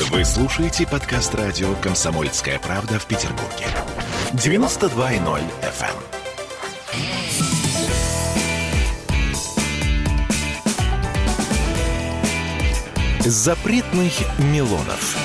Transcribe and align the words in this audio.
Вы 0.00 0.24
слушаете 0.24 0.88
подкаст 0.88 1.36
радио 1.36 1.72
«Комсомольская 1.76 2.58
правда» 2.58 2.98
в 2.98 3.06
Петербурге. 3.06 3.66
92.0 4.32 5.40
FM. 5.62 7.04
Запретных 13.20 14.12
Милонов. 14.38 15.16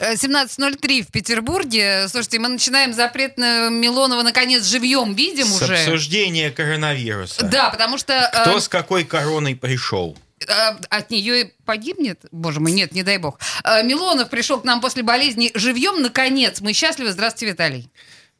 17.03 0.00 1.02
в 1.02 1.08
Петербурге. 1.08 2.08
Слушайте, 2.08 2.38
мы 2.38 2.48
начинаем 2.48 2.92
запрет 2.92 3.38
на 3.38 3.68
Милонова 3.70 4.22
наконец 4.22 4.64
живьем 4.64 5.14
видим 5.14 5.46
С 5.46 5.62
уже. 5.62 5.74
обсуждения 5.74 6.50
коронавируса. 6.50 7.44
Да, 7.44 7.70
потому 7.70 7.96
что 7.96 8.12
э, 8.12 8.42
Кто 8.42 8.60
с 8.60 8.68
какой 8.68 9.04
короной 9.04 9.54
пришел? 9.54 10.16
Э, 10.48 10.76
от 10.90 11.10
нее 11.10 11.40
и 11.42 11.52
погибнет. 11.64 12.24
Боже 12.32 12.60
мой, 12.60 12.72
нет, 12.72 12.92
не 12.92 13.02
дай 13.02 13.18
бог. 13.18 13.38
Э, 13.64 13.82
Милонов 13.82 14.30
пришел 14.30 14.60
к 14.60 14.64
нам 14.64 14.80
после 14.80 15.02
болезни 15.02 15.50
живьем 15.54 16.02
наконец. 16.02 16.60
Мы 16.60 16.72
счастливы. 16.72 17.12
Здравствуйте, 17.12 17.52
Виталий. 17.52 17.90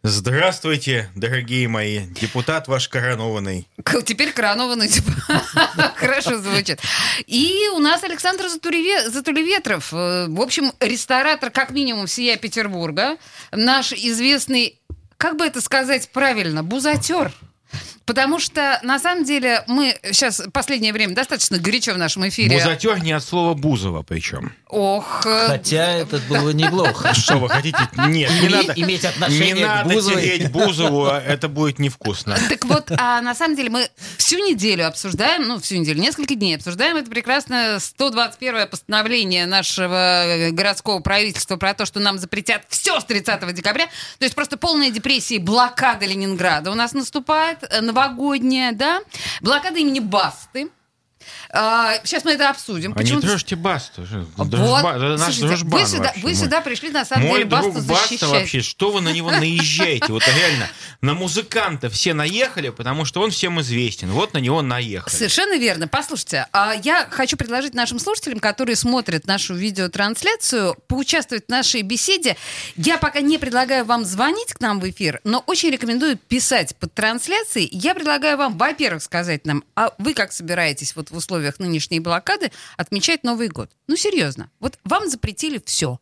Здравствуйте, 0.07 1.11
дорогие 1.15 1.67
мои, 1.67 2.01
депутат 2.07 2.69
ваш 2.69 2.89
коронованный. 2.91 3.67
Теперь 4.05 4.33
коронованный. 4.33 4.91
Хорошо 5.97 6.39
звучит. 6.39 6.79
И 7.27 7.69
у 7.75 7.79
нас 7.79 8.03
Александр 8.05 8.45
Затулеве- 8.45 9.09
Затулеветров. 9.09 9.95
э, 9.95 10.27
В 10.29 10.41
общем, 10.43 10.73
ресторатор, 10.81 11.51
как 11.51 11.71
минимум, 11.71 12.07
всея 12.07 12.37
Петербурга. 12.37 13.17
Наш 13.51 13.95
известный, 13.95 14.79
как 15.17 15.37
бы 15.37 15.47
это 15.47 15.63
сказать 15.63 16.11
правильно, 16.13 16.63
бузатер. 16.63 17.33
Потому 18.07 18.39
что, 18.39 18.81
на 18.83 18.99
самом 18.99 19.25
деле, 19.25 19.65
мы 19.67 19.97
сейчас 20.03 20.43
последнее 20.53 20.93
время 20.93 21.15
достаточно 21.15 21.59
горячо 21.59 21.95
в 21.95 21.99
нашем 21.99 22.29
эфире. 22.29 22.57
Бузатер 22.57 23.03
не 23.03 23.13
от 23.13 23.25
слова 23.25 23.55
Бузова 23.55 24.03
причем. 24.03 24.55
Ох, 24.69 25.25
э, 25.25 25.47
Хотя 25.47 25.93
это 25.93 26.19
было 26.29 26.51
неплохо. 26.51 27.15
Что 27.15 27.39
вы 27.39 27.49
хотите? 27.49 27.79
Нет, 28.09 28.31
не 28.43 28.49
надо. 28.49 28.73
Иметь 28.75 29.03
Не 29.05 29.09
отношение 29.09 29.65
к 29.65 29.69
надо 29.69 30.03
тереть 30.03 30.51
Бузову, 30.51 31.07
а 31.07 31.21
это 31.21 31.49
будет 31.49 31.79
невкусно. 31.79 32.37
Так 32.49 32.65
вот, 32.65 32.91
а 32.91 33.21
на 33.21 33.35
самом 33.35 33.57
деле 33.57 33.71
мы 33.71 33.89
всю 34.19 34.39
неделю 34.39 34.87
обсуждаем, 34.87 35.47
ну, 35.47 35.61
всю 35.61 35.77
неделю, 35.77 36.01
несколько 36.01 36.35
дней 36.35 36.57
обсуждаем 36.57 36.97
это 36.97 37.09
прекрасное 37.09 37.79
121 37.79 38.67
постановление 38.69 39.47
нашего 39.47 40.25
э, 40.27 40.51
городского 40.51 41.01
правительства 41.01 41.57
про 41.57 41.75
то, 41.75 41.87
что 41.87 42.01
нам 42.01 42.19
запретят 42.19 42.63
все 42.69 43.01
с 43.01 43.05
30 43.05 43.55
декабря. 43.55 43.87
То 44.19 44.25
есть 44.25 44.35
просто 44.35 44.57
полная 44.57 44.91
депрессия 44.91 45.37
и 45.37 45.39
блокада 45.39 46.05
Ленинграда 46.05 46.71
у 46.71 46.75
нас 46.75 46.93
наступает, 46.93 47.59
э, 47.63 47.81
новогодняя, 47.95 48.73
да? 48.73 49.01
Блокада 49.41 49.79
имени 49.79 50.01
Басты. 50.01 50.69
А, 51.51 51.95
сейчас 52.05 52.25
мы 52.25 52.33
это 52.33 52.51
обсудим. 52.51 52.93
А 52.93 52.99
не 52.99 53.03
Почему-то- 53.05 53.29
трожьте 53.29 53.57
Басту. 53.57 54.07
Вот. 54.37 54.49
Дружба- 54.49 55.17
наш 55.17 55.35
Слушайте, 55.35 55.47
дружбан 55.49 55.81
вы, 55.83 55.87
сюда, 55.89 56.13
вы 56.23 56.35
сюда 56.35 56.61
пришли, 56.61 56.91
на 56.91 57.05
самом 57.05 57.27
Мой 57.27 57.39
деле, 57.41 57.51
Басту 57.51 57.73
друг 57.73 57.85
Баста 57.87 58.09
защищать. 58.09 58.29
вообще, 58.31 58.61
что 58.63 58.91
вы 58.91 59.01
на 59.01 59.11
него 59.13 59.31
наезжаете? 59.31 60.13
Вот 60.13 60.23
реально, 60.27 60.69
на 61.01 61.15
музыканта 61.15 61.89
все 61.91 62.15
наехали, 62.15 62.71
потому 62.71 63.05
что 63.05 63.21
он 63.23 63.31
всем 63.31 63.61
известен. 63.61 64.11
Вот 64.11 64.35
на 64.35 64.39
него 64.39 64.63
наехали. 64.63 65.15
Совершенно 65.15 65.57
верно. 65.59 65.89
Послушайте, 65.89 66.47
а 66.53 66.75
я 66.75 67.07
хочу 67.11 67.37
предложить 67.37 67.75
нашим 67.75 67.99
слушателям, 67.99 68.41
которые 68.41 68.77
смотрят 68.77 69.27
нашу 69.27 69.55
видеотрансляцию, 69.55 70.77
поучаствовать 70.89 71.47
в 71.47 71.49
нашей 71.51 71.83
беседе. 71.83 72.37
Я 72.77 72.99
пока 72.99 73.21
не 73.21 73.39
предлагаю 73.39 73.85
вам 73.85 74.05
звонить 74.05 74.53
к 74.55 74.61
нам 74.61 74.81
в 74.81 74.89
эфир, 74.91 75.21
но 75.25 75.43
очень 75.47 75.71
рекомендую 75.71 76.17
писать 76.17 76.77
под 76.77 76.93
трансляцией. 76.95 77.69
Я 77.73 77.95
предлагаю 77.95 78.37
вам, 78.37 78.57
во-первых, 78.59 79.03
сказать 79.03 79.47
нам, 79.47 79.65
а 79.77 79.93
вы 79.99 80.15
как 80.15 80.33
собираетесь 80.33 80.95
вот 80.97 81.11
в 81.15 81.17
условиях 81.17 81.59
нынешней 81.59 82.01
блокады 82.01 82.53
отмечать 82.77 83.25
Новый 83.25 83.49
год? 83.49 83.71
Ну, 83.87 83.97
серьезно. 83.97 84.51
Вот 84.61 84.79
вам 84.85 85.09
запретили 85.09 85.63
все. 85.65 85.99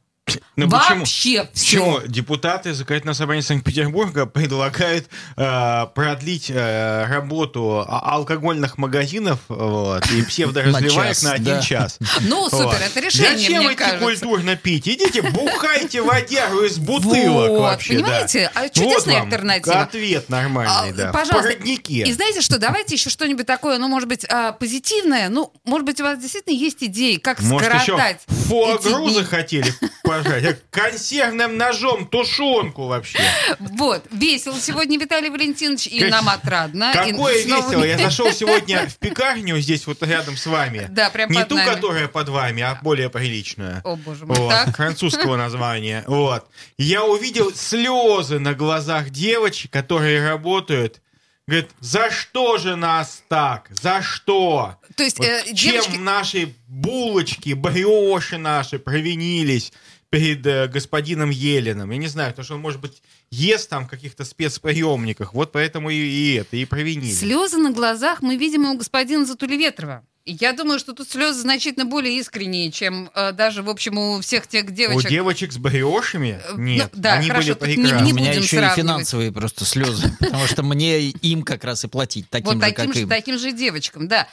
Ну, 0.56 0.68
почему? 0.68 1.00
Вообще 1.00 1.44
Почему 1.52 1.98
все. 1.98 2.08
депутаты 2.08 2.74
законодательного 2.74 3.14
собрания 3.14 3.42
Санкт-Петербурга 3.42 4.26
предлагают 4.26 5.06
э, 5.36 5.86
продлить 5.94 6.50
э, 6.50 7.06
работу 7.08 7.84
а- 7.86 8.14
алкогольных 8.14 8.78
магазинов 8.78 9.40
вот, 9.48 10.06
и 10.10 10.22
псевдоразливаек 10.22 11.22
на 11.22 11.32
один 11.32 11.60
час? 11.60 11.98
Ну, 12.20 12.48
супер, 12.48 12.78
это 12.84 13.00
решение, 13.00 13.38
Зачем 13.38 13.72
идти 13.72 13.98
культурно 13.98 14.56
пить? 14.56 14.88
Идите, 14.88 15.22
бухайте 15.22 16.02
водяру 16.02 16.64
из 16.64 16.78
бутылок 16.78 17.50
вообще. 17.60 17.98
да. 17.98 18.02
понимаете? 18.02 18.50
А 18.54 18.68
чудесная 18.68 19.22
альтернатива. 19.22 19.80
Ответ 19.82 20.28
нормальный, 20.28 20.90
А, 20.90 20.92
да. 20.92 21.12
Пожалуйста. 21.12 21.52
И 21.52 22.12
знаете 22.12 22.40
что, 22.40 22.58
давайте 22.58 22.94
еще 22.94 23.10
что-нибудь 23.10 23.46
такое, 23.46 23.78
ну, 23.78 23.88
может 23.88 24.08
быть, 24.08 24.26
позитивное. 24.58 25.28
Ну, 25.28 25.52
может 25.64 25.86
быть, 25.86 26.00
у 26.00 26.04
вас 26.04 26.18
действительно 26.18 26.54
есть 26.54 26.78
идеи, 26.80 27.16
как 27.16 27.40
Может, 27.40 27.72
еще 27.72 27.82
скоротать 27.82 28.20
фуагру 28.26 29.08
захотели 29.10 29.72
пожать? 30.22 30.44
а 30.44 30.56
Консервным 30.70 31.56
ножом 31.56 32.06
тушенку 32.06 32.86
вообще. 32.86 33.18
Вот, 33.58 34.04
весело 34.10 34.58
сегодня, 34.60 34.98
Виталий 34.98 35.30
Валентинович, 35.30 35.86
и 35.88 36.00
Как- 36.00 36.10
нам 36.10 36.28
отрадно. 36.28 36.90
И 36.92 37.12
Какое 37.12 37.44
новыми- 37.46 37.66
весело! 37.68 37.84
Я 37.84 37.98
зашел 37.98 38.30
сегодня 38.32 38.88
в 38.88 38.96
пекарню 38.98 39.58
здесь 39.60 39.86
вот 39.86 40.02
рядом 40.02 40.36
с 40.36 40.46
вами. 40.46 40.86
Да, 40.90 41.10
прям 41.10 41.30
Не 41.30 41.44
ту, 41.44 41.56
нами. 41.56 41.66
которая 41.74 42.08
под 42.08 42.28
вами, 42.28 42.62
а 42.62 42.78
более 42.82 43.10
приличную. 43.10 43.80
О, 43.84 43.96
боже 43.96 44.26
мой, 44.26 44.36
Вот, 44.36 44.50
так. 44.50 44.76
французского 44.76 45.36
названия. 45.36 46.04
Вот. 46.06 46.46
Я 46.78 47.04
увидел 47.04 47.52
слезы 47.54 48.38
на 48.38 48.54
глазах 48.54 49.10
девочек, 49.10 49.70
которые 49.70 50.26
работают. 50.28 51.00
Говорит, 51.48 51.70
за 51.80 52.08
что 52.12 52.56
же 52.58 52.76
нас 52.76 53.24
так? 53.28 53.66
За 53.70 54.00
что? 54.00 54.76
То 54.96 55.02
есть, 55.02 55.18
Вот 55.18 55.26
э, 55.26 55.42
чем 55.46 55.72
девочки- 55.72 55.96
наши 55.96 56.54
булочки, 56.68 57.52
бриоши 57.54 58.38
наши 58.38 58.78
провинились 58.78 59.72
перед 60.12 60.46
э, 60.46 60.68
господином 60.68 61.30
Елиным? 61.30 61.90
Я 61.90 61.96
не 61.96 62.06
знаю, 62.06 62.30
потому 62.32 62.44
что 62.44 62.54
он, 62.56 62.60
может 62.60 62.80
быть, 62.80 63.02
ест 63.30 63.70
там 63.70 63.86
в 63.86 63.88
каких-то 63.88 64.24
спецприемниках. 64.26 65.32
Вот 65.32 65.52
поэтому 65.52 65.88
и, 65.90 65.96
и 65.96 66.34
это, 66.34 66.56
и 66.56 66.64
провинились. 66.66 67.18
Слезы 67.18 67.56
на 67.56 67.72
глазах 67.72 68.20
мы 68.20 68.36
видим 68.36 68.64
и 68.66 68.68
у 68.68 68.76
господина 68.76 69.24
Затулеветрова. 69.24 70.04
И 70.24 70.34
Я 70.34 70.52
думаю, 70.52 70.78
что 70.78 70.92
тут 70.92 71.08
слезы 71.08 71.40
значительно 71.40 71.84
более 71.86 72.16
искренние, 72.18 72.70
чем 72.70 73.10
э, 73.14 73.32
даже, 73.32 73.62
в 73.62 73.70
общем, 73.70 73.96
у 73.98 74.20
всех 74.20 74.46
тех 74.46 74.66
У 74.66 74.70
девочек. 74.70 75.10
девочек 75.10 75.52
с 75.52 75.56
бриошами? 75.56 76.40
Э, 76.46 76.54
Нет, 76.56 76.90
ну, 76.94 77.00
да, 77.02 77.14
они 77.14 77.28
хорошо, 77.28 77.46
были 77.48 77.54
тут 77.58 77.68
не- 77.68 77.74
прекрасны. 77.76 78.04
не 78.06 78.12
У 78.12 78.16
меня 78.16 78.30
еще 78.32 78.40
и 78.42 78.46
сравнивать. 78.46 78.76
финансовые 78.76 79.32
просто 79.32 79.64
слезы, 79.64 80.12
потому 80.20 80.46
что 80.46 80.62
мне 80.62 81.08
им 81.08 81.42
как 81.42 81.64
раз 81.64 81.84
и 81.84 81.88
платить 81.88 82.28
таким 82.30 82.60
вот 82.60 82.64
же, 82.64 82.72
как 82.72 82.94
им. 82.96 83.08
таким 83.08 83.38
же 83.38 83.50
девочкам, 83.50 84.06
да. 84.08 84.28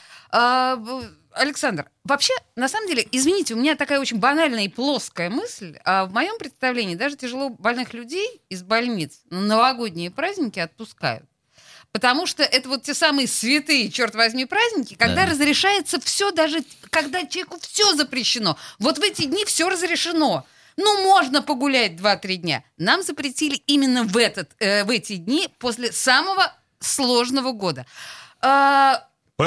Александр, 1.32 1.90
вообще, 2.04 2.32
на 2.56 2.68
самом 2.68 2.88
деле, 2.88 3.06
извините, 3.12 3.54
у 3.54 3.56
меня 3.56 3.76
такая 3.76 4.00
очень 4.00 4.18
банальная 4.18 4.64
и 4.64 4.68
плоская 4.68 5.30
мысль. 5.30 5.78
А 5.84 6.04
в 6.06 6.12
моем 6.12 6.38
представлении 6.38 6.94
даже 6.94 7.16
тяжело 7.16 7.50
больных 7.50 7.94
людей 7.94 8.40
из 8.48 8.62
больниц 8.62 9.20
на 9.30 9.40
новогодние 9.40 10.10
праздники 10.10 10.58
отпускают. 10.58 11.24
Потому 11.92 12.26
что 12.26 12.44
это 12.44 12.68
вот 12.68 12.84
те 12.84 12.94
самые 12.94 13.26
святые, 13.26 13.90
черт 13.90 14.14
возьми, 14.14 14.44
праздники, 14.44 14.94
когда 14.94 15.24
Да. 15.26 15.32
разрешается 15.32 16.00
все, 16.00 16.30
даже 16.30 16.62
когда 16.90 17.24
человеку 17.26 17.58
все 17.60 17.94
запрещено. 17.94 18.56
Вот 18.78 18.98
в 18.98 19.02
эти 19.02 19.24
дни 19.24 19.44
все 19.44 19.68
разрешено. 19.68 20.46
Ну, 20.76 21.02
можно 21.02 21.42
погулять 21.42 21.92
2-3 21.96 22.36
дня. 22.36 22.62
Нам 22.78 23.02
запретили 23.02 23.56
именно 23.66 24.04
в, 24.04 24.16
этот, 24.16 24.50
э, 24.60 24.84
в 24.84 24.90
эти 24.90 25.16
дни 25.16 25.48
после 25.58 25.90
самого 25.92 26.52
сложного 26.78 27.50
года. 27.52 27.84
А, 28.40 29.06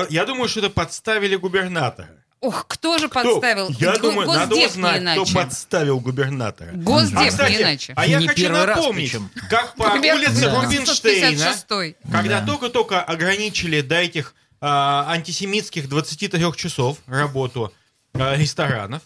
Я 0.09 0.26
думаю, 0.26 0.48
что 0.50 0.59
это 0.59 0.70
подставили 0.70 1.36
губернатора. 1.36 2.09
ох, 2.42 2.66
кто 2.68 2.98
же 2.98 3.08
Кто? 3.08 3.24
подставил? 3.24 3.70
Я 3.80 3.94
Го- 3.94 4.00
думаю, 4.00 4.28
надо 4.28 4.48
Госдеп 4.48 4.58
не 4.58 4.66
узнать, 4.68 4.96
кто 5.02 5.04
иначе. 5.24 5.34
подставил 5.34 6.00
губернатора. 6.02 6.72
Госдеп 6.74 7.18
А, 7.20 7.24
не 7.24 7.30
кстати, 7.30 7.62
иначе. 7.62 7.94
а 7.96 8.06
я 8.06 8.20
Не 8.20 8.28
хочу 8.28 8.42
первый 8.42 8.66
раз 8.66 8.78
напомнить, 8.78 9.16
как 9.50 9.76
по 9.76 9.92
Примерно 9.92 10.20
улице 10.30 10.42
Да. 10.42 10.62
Рубинштейна, 10.62 11.28
1956. 11.30 11.96
когда 12.12 12.40
Да. 12.42 12.46
только-только 12.46 13.02
ограничили 13.02 13.81
до 13.81 13.96
этих 13.96 14.36
а, 14.66 15.06
антисемитских 15.12 15.90
23 15.90 16.56
часов 16.56 16.98
работу 17.08 17.74
а, 18.14 18.36
ресторанов, 18.38 19.02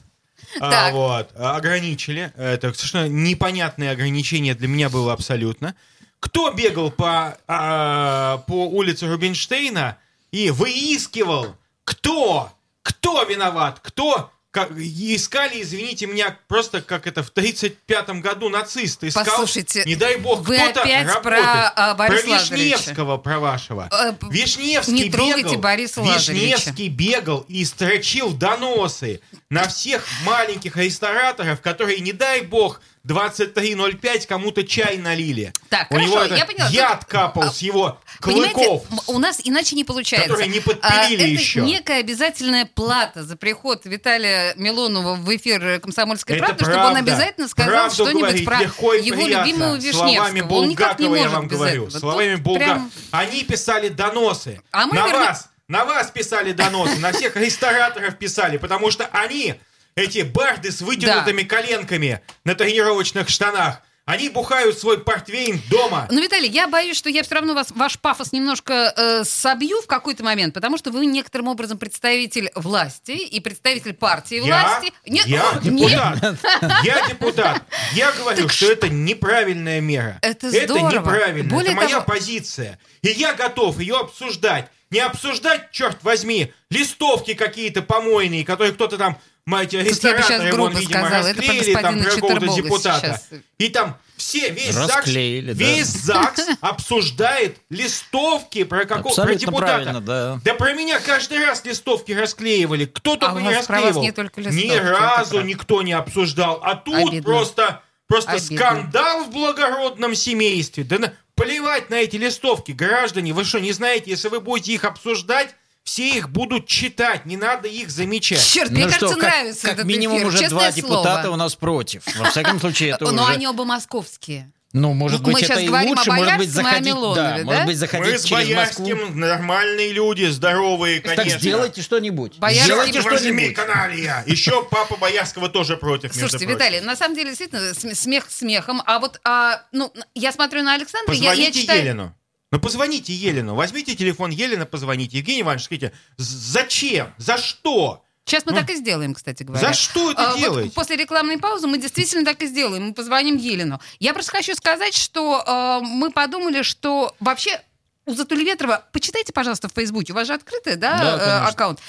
а, 0.59 0.91
вот, 0.91 1.29
а, 1.35 1.55
ограничили. 1.55 2.31
Это 2.37 2.73
совершенно 2.73 3.07
непонятное 3.07 3.91
ограничение 3.91 4.53
для 4.55 4.67
меня 4.67 4.89
было 4.89 5.13
абсолютно. 5.13 5.73
Кто 6.19 6.51
бегал 6.51 6.89
по, 6.91 7.37
а, 7.47 8.37
по 8.47 8.67
улице 8.67 9.07
Рубинштейна 9.07 9.97
и 10.31 10.49
выискивал, 10.51 11.55
кто, 11.83 12.51
кто 12.83 13.23
виноват, 13.23 13.79
кто 13.81 14.31
как, 14.49 14.71
искали, 14.71 15.61
извините 15.61 16.07
меня, 16.07 16.35
просто 16.47 16.81
как 16.81 17.05
это 17.05 17.21
в 17.21 17.31
35-м 17.31 18.21
году 18.21 18.49
нацисты 18.49 19.09
искал. 19.09 19.25
Послушайте, 19.25 19.83
не 19.85 19.95
дай 19.95 20.15
бог, 20.17 20.39
вы 20.39 20.57
кто-то 20.57 20.81
опять 20.81 21.05
работает. 21.07 21.43
про, 21.43 21.73
а, 21.75 21.93
Бориса 21.93 22.23
про. 22.23 22.55
Вишневского, 22.55 23.17
про 23.17 23.39
вашего. 23.39 23.87
П- 24.19 24.27
Вишневский 24.31 24.93
не 24.93 25.09
трогайте 25.11 25.41
бегал, 25.49 25.61
Бориса. 25.61 26.01
Вишневский 26.01 26.87
бегал 26.87 27.45
и 27.47 27.63
строчил 27.65 28.31
доносы 28.31 29.21
на 29.51 29.67
всех 29.67 30.07
маленьких 30.23 30.75
рестораторов, 30.75 31.61
которые, 31.61 31.99
не 31.99 32.13
дай 32.13 32.41
бог, 32.41 32.81
23.05 33.07 34.27
кому-то 34.27 34.63
чай 34.63 34.97
налили. 34.97 35.53
Так, 35.69 35.89
У 35.91 35.95
хорошо, 35.95 36.11
него 36.11 36.21
это 36.23 36.35
я 36.35 36.45
поняла. 36.45 36.69
яд 36.69 36.99
Тут- 36.99 37.09
капал 37.09 37.43
а, 37.43 37.51
с 37.51 37.59
его 37.61 37.99
Понимаете, 38.21 38.53
клыков. 38.53 38.83
у 39.07 39.19
нас 39.19 39.39
иначе 39.43 39.75
не 39.75 39.83
получается. 39.83 40.27
Которые 40.29 40.49
не 40.49 40.59
подпилили 40.59 41.15
это 41.15 41.23
еще. 41.25 41.61
некая 41.61 41.99
обязательная 41.99 42.65
плата 42.65 43.23
за 43.23 43.35
приход 43.37 43.85
Виталия 43.85 44.53
Милонова 44.55 45.15
в 45.15 45.35
эфир 45.35 45.79
«Комсомольской 45.79 46.35
Это 46.37 46.45
правды», 46.45 46.63
чтобы 46.65 46.77
он 46.77 46.91
правда. 46.93 46.99
обязательно 46.99 47.47
сказал 47.47 47.91
что-нибудь 47.91 48.45
про 48.45 48.61
его 48.61 48.91
приятно. 48.91 49.45
любимого 49.45 49.79
Словами 49.79 49.81
Вишневского. 49.81 50.53
Он 50.57 50.69
никак 50.69 50.99
не 50.99 51.07
Булгакова 51.07 51.15
я 51.15 51.21
может 51.23 51.35
вам 51.37 51.47
говорю. 51.47 51.87
этого. 51.87 51.99
Словами 51.99 52.35
Булгакова. 52.35 52.73
прям- 52.75 52.91
Они 53.11 53.43
писали 53.43 53.89
доносы. 53.89 54.61
А 54.71 54.85
мы 54.87 54.93
на 54.95 55.07
вернем- 55.07 55.19
вас, 55.27 55.49
на 55.67 55.85
вас 55.85 56.11
писали 56.11 56.51
доносы, 56.51 56.97
на 56.99 57.11
всех 57.11 57.35
рестораторов 57.35 58.17
писали, 58.17 58.57
потому 58.57 58.91
что 58.91 59.05
они, 59.11 59.55
эти 59.97 60.21
барды 60.21 60.71
с 60.71 60.81
вытянутыми 60.81 61.41
коленками 61.43 62.21
на 62.45 62.53
тренировочных 62.55 63.27
штанах, 63.29 63.81
они 64.05 64.29
бухают 64.29 64.79
свой 64.79 64.99
портвейн 65.03 65.59
дома. 65.69 66.07
Ну, 66.09 66.21
Виталий, 66.21 66.47
я 66.47 66.67
боюсь, 66.69 66.95
что 66.95 67.09
я 67.09 67.23
все 67.23 67.35
равно 67.35 67.53
вас, 67.53 67.71
ваш 67.71 67.99
пафос 67.99 68.31
немножко 68.31 68.93
э, 68.95 69.23
собью 69.25 69.81
в 69.81 69.87
какой-то 69.87 70.23
момент, 70.23 70.53
потому 70.53 70.77
что 70.77 70.91
вы 70.91 71.07
некоторым 71.07 71.47
образом 71.49 71.77
представитель 71.77 72.49
власти 72.55 73.11
и 73.11 73.39
представитель 73.41 73.93
партии 73.93 74.35
Я, 74.35 74.61
власти. 74.61 74.93
Нет, 75.05 75.25
я 75.25 75.49
о, 75.49 75.53
нет. 75.55 75.63
депутат. 75.63 76.37
Я 76.85 77.07
депутат. 77.09 77.63
Я 77.93 78.11
говорю, 78.13 78.43
Так 78.43 78.51
что 78.53 78.71
это 78.71 78.87
неправильная 78.87 79.81
мера. 79.81 80.19
Это 80.21 80.51
здорово. 80.51 80.89
неправильно. 80.89 81.49
Более 81.49 81.71
это 81.71 81.75
моя 81.81 81.89
того- 81.99 82.05
позиция. 82.05 82.79
И 83.01 83.09
я 83.09 83.33
готов 83.33 83.79
ее 83.79 83.97
обсуждать. 83.97 84.69
Не 84.89 84.99
обсуждать, 84.99 85.71
черт 85.71 86.01
возьми, 86.03 86.53
листовки 86.69 87.33
какие-то 87.33 87.81
помойные, 87.81 88.45
которые 88.45 88.73
кто-то 88.73 88.97
там, 88.97 89.17
мать, 89.47 89.73
я 89.73 89.79
бы 89.79 89.85
сейчас 89.85 90.03
рестораторы, 90.03 90.51
вон, 90.51 90.51
грубо 90.51 90.79
видимо, 90.79 90.99
сказала. 91.07 91.27
Расклеили 91.29 91.73
там 91.73 92.03
какого-то 92.03 92.47
депутата. 92.55 92.99
сейчас. 92.99 93.29
И 93.57 93.69
там 93.69 93.97
все, 94.17 94.49
весь 94.49 94.75
Расклеили, 94.75 95.53
ЗАГС, 95.53 95.57
да. 95.59 95.65
весь 95.65 95.87
ЗАГС 95.87 96.47
обсуждает 96.61 97.57
листовки 97.69 98.63
про 98.63 98.85
какого 98.85 99.13
про 99.13 99.35
депутата. 99.35 99.99
да. 100.01 100.39
Да 100.43 100.53
про 100.53 100.73
меня 100.73 100.99
каждый 100.99 101.43
раз 101.45 101.63
листовки 101.65 102.11
расклеивали. 102.11 102.85
Кто 102.85 103.15
только 103.15 103.35
у 103.35 103.39
не 103.39 103.53
расклеивал. 103.55 104.01
не 104.01 104.11
только 104.11 104.41
листовки, 104.41 104.65
Ни 104.65 104.75
разу 104.75 105.41
никто 105.41 105.81
не 105.81 105.93
обсуждал. 105.93 106.59
А 106.63 106.75
тут 106.75 107.09
Обидно. 107.09 107.23
просто, 107.23 107.81
просто 108.07 108.31
Обидно. 108.33 108.57
скандал 108.57 109.23
в 109.25 109.29
благородном 109.31 110.15
семействе. 110.15 110.83
Да 110.83 110.97
на- 110.99 111.13
плевать 111.35 111.89
на 111.91 111.95
эти 111.95 112.15
листовки, 112.15 112.71
граждане. 112.71 113.33
Вы 113.33 113.43
что, 113.45 113.59
не 113.59 113.71
знаете, 113.71 114.09
если 114.11 114.27
вы 114.29 114.39
будете 114.39 114.73
их 114.73 114.83
обсуждать, 114.83 115.53
все 115.87 116.09
их 116.09 116.29
будут 116.29 116.67
читать, 116.67 117.25
не 117.25 117.37
надо 117.37 117.69
их 117.69 117.89
замечать. 117.89 118.43
Черт, 118.45 118.71
мне 118.71 118.83
Ну 118.85 118.87
кажется, 118.91 119.07
что, 119.07 119.15
как- 119.21 119.29
нравится 119.33 119.61
как, 119.61 119.73
этот 119.75 119.85
минимум 119.85 120.17
эфир, 120.17 120.27
уже 120.27 120.37
честное 120.39 120.49
два 120.49 120.71
слово. 120.73 120.75
депутата 120.75 121.31
у 121.31 121.35
нас 121.37 121.55
против. 121.55 122.03
Во 122.17 122.29
всяком 122.29 122.59
случае, 122.59 122.89
это 122.89 123.05
Но 123.11 123.23
уже... 123.23 123.31
они 123.31 123.47
оба 123.47 123.63
московские. 123.63 124.51
Ну, 124.73 124.93
может 124.93 125.21
Мы 125.21 125.31
быть, 125.31 125.43
это 125.43 125.59
и 125.61 125.69
лучше, 125.69 126.11
может 126.11 126.37
быть, 126.37 126.49
заходить, 126.49 126.87
Милонове, 126.93 127.15
да, 127.15 127.37
да? 127.37 127.43
может 127.45 127.59
быть, 127.61 127.67
Мы 127.67 127.75
заходить 127.75 128.19
с 128.19 128.23
через 128.25 128.53
Москву. 128.53 128.85
Боярским 128.85 129.19
нормальные 129.19 129.93
люди, 129.93 130.25
здоровые, 130.25 130.99
конечно. 130.99 131.23
Так 131.23 131.39
сделайте 131.39 131.81
что-нибудь. 131.81 132.33
Боярский- 132.37 132.63
Сделайте 132.65 133.01
что-нибудь. 133.01 133.53
каналья. 133.55 134.23
Еще 134.27 134.67
папа 134.69 134.97
Боярского 134.97 135.47
тоже 135.47 135.77
против, 135.77 136.13
Слушайте. 136.13 136.45
Виталий, 136.45 136.81
на 136.81 136.97
самом 136.97 137.15
деле, 137.15 137.29
действительно, 137.29 137.73
см- 137.73 137.95
смех 137.95 138.25
смехом. 138.29 138.83
А 138.85 138.99
вот, 138.99 139.21
а, 139.23 139.61
ну, 139.71 139.91
я 140.15 140.33
смотрю 140.33 140.63
на 140.63 140.73
Александра, 140.73 141.13
я, 141.15 141.21
я 141.23 141.29
Позвоните 141.29 141.61
читаю... 141.61 141.79
Елену. 141.79 142.13
Ну, 142.51 142.59
позвоните 142.59 143.13
Елену. 143.13 143.55
Возьмите 143.55 143.95
телефон 143.95 144.29
Елены, 144.31 144.65
позвоните. 144.65 145.17
Евгений 145.17 145.41
Иванович, 145.41 145.65
скажите, 145.65 145.91
зачем? 146.17 147.13
За 147.17 147.37
что? 147.37 148.03
Сейчас 148.23 148.45
мы 148.45 148.51
Ну, 148.53 148.59
так 148.59 148.69
и 148.69 148.75
сделаем, 148.75 149.13
кстати 149.13 149.43
говоря. 149.43 149.65
За 149.67 149.73
что 149.73 150.11
это 150.11 150.21
А, 150.21 150.31
вот 150.31 150.39
делаете? 150.39 150.71
после 150.73 150.97
рекламной 150.97 151.37
паузы 151.37 151.67
мы 151.67 151.77
действительно 151.77 152.25
так 152.25 152.41
и 152.41 152.47
сделаем. 152.47 152.87
Мы 152.87 152.93
позвоним 152.93 153.37
Елену. 153.37 153.79
Я 153.99 154.13
просто 154.13 154.31
хочу 154.31 154.53
сказать, 154.55 154.93
что 154.93 155.43
э, 155.45 155.85
мы 155.85 156.11
подумали, 156.11 156.61
что 156.61 157.15
вообще 157.21 157.61
у 158.07 158.13
Затульветрова, 158.15 158.85
почитайте, 158.93 159.33
пожалуйста, 159.33 159.67
в 159.67 159.73
Фейсбуке, 159.73 160.13
у 160.13 160.15
вас 160.15 160.27
же 160.27 160.33
открытый, 160.33 160.77
да, 160.77 160.97
Да, 160.97 161.15
э, 161.15 161.19
конечно. 161.19 161.47
аккаунт. 161.47 161.79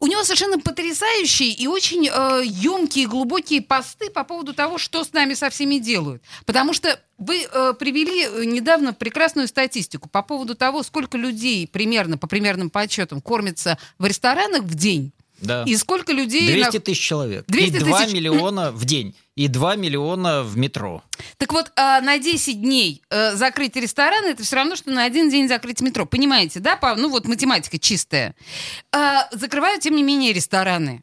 У 0.00 0.06
него 0.08 0.24
совершенно 0.24 0.58
потрясающие 0.58 1.50
и 1.50 1.66
очень 1.66 2.08
э, 2.12 2.42
емкие, 2.44 3.06
глубокие 3.06 3.60
посты 3.62 4.10
по 4.10 4.24
поводу 4.24 4.54
того, 4.54 4.78
что 4.78 5.04
с 5.04 5.12
нами 5.12 5.34
со 5.34 5.50
всеми 5.50 5.78
делают. 5.78 6.22
Потому 6.46 6.72
что 6.72 6.98
вы 7.18 7.46
э, 7.50 7.74
привели 7.78 8.24
э, 8.24 8.44
недавно 8.46 8.94
прекрасную 8.94 9.48
статистику 9.48 10.08
по 10.08 10.22
поводу 10.22 10.54
того, 10.54 10.82
сколько 10.82 11.16
людей 11.18 11.66
примерно, 11.68 12.18
по 12.18 12.26
примерным 12.26 12.70
подсчетам, 12.70 13.20
кормятся 13.20 13.78
в 13.98 14.06
ресторанах 14.06 14.62
в 14.62 14.74
день. 14.74 15.12
Да. 15.40 15.64
И 15.66 15.76
сколько 15.76 16.12
людей... 16.12 16.46
200 16.50 16.76
на- 16.76 16.80
тысяч 16.82 17.00
человек. 17.02 17.44
200 17.48 17.76
и 17.76 17.78
2 17.80 18.00
тысяч. 18.00 18.14
миллиона 18.14 18.72
в 18.72 18.84
день. 18.86 19.14
И 19.36 19.48
2 19.48 19.76
миллиона 19.76 20.42
в 20.42 20.56
метро. 20.56 21.04
Так 21.36 21.52
вот, 21.52 21.70
а, 21.76 22.00
на 22.00 22.18
10 22.18 22.60
дней 22.62 23.02
э, 23.10 23.34
закрыть 23.34 23.76
рестораны, 23.76 24.28
это 24.28 24.42
все 24.42 24.56
равно, 24.56 24.76
что 24.76 24.90
на 24.90 25.04
один 25.04 25.28
день 25.28 25.46
закрыть 25.46 25.82
метро. 25.82 26.06
Понимаете, 26.06 26.58
да? 26.58 26.76
По- 26.76 26.96
ну 26.96 27.10
вот 27.10 27.26
математика 27.28 27.78
чистая. 27.78 28.34
А, 28.92 29.28
закрывают, 29.32 29.82
тем 29.82 29.94
не 29.94 30.02
менее, 30.02 30.32
рестораны. 30.32 31.02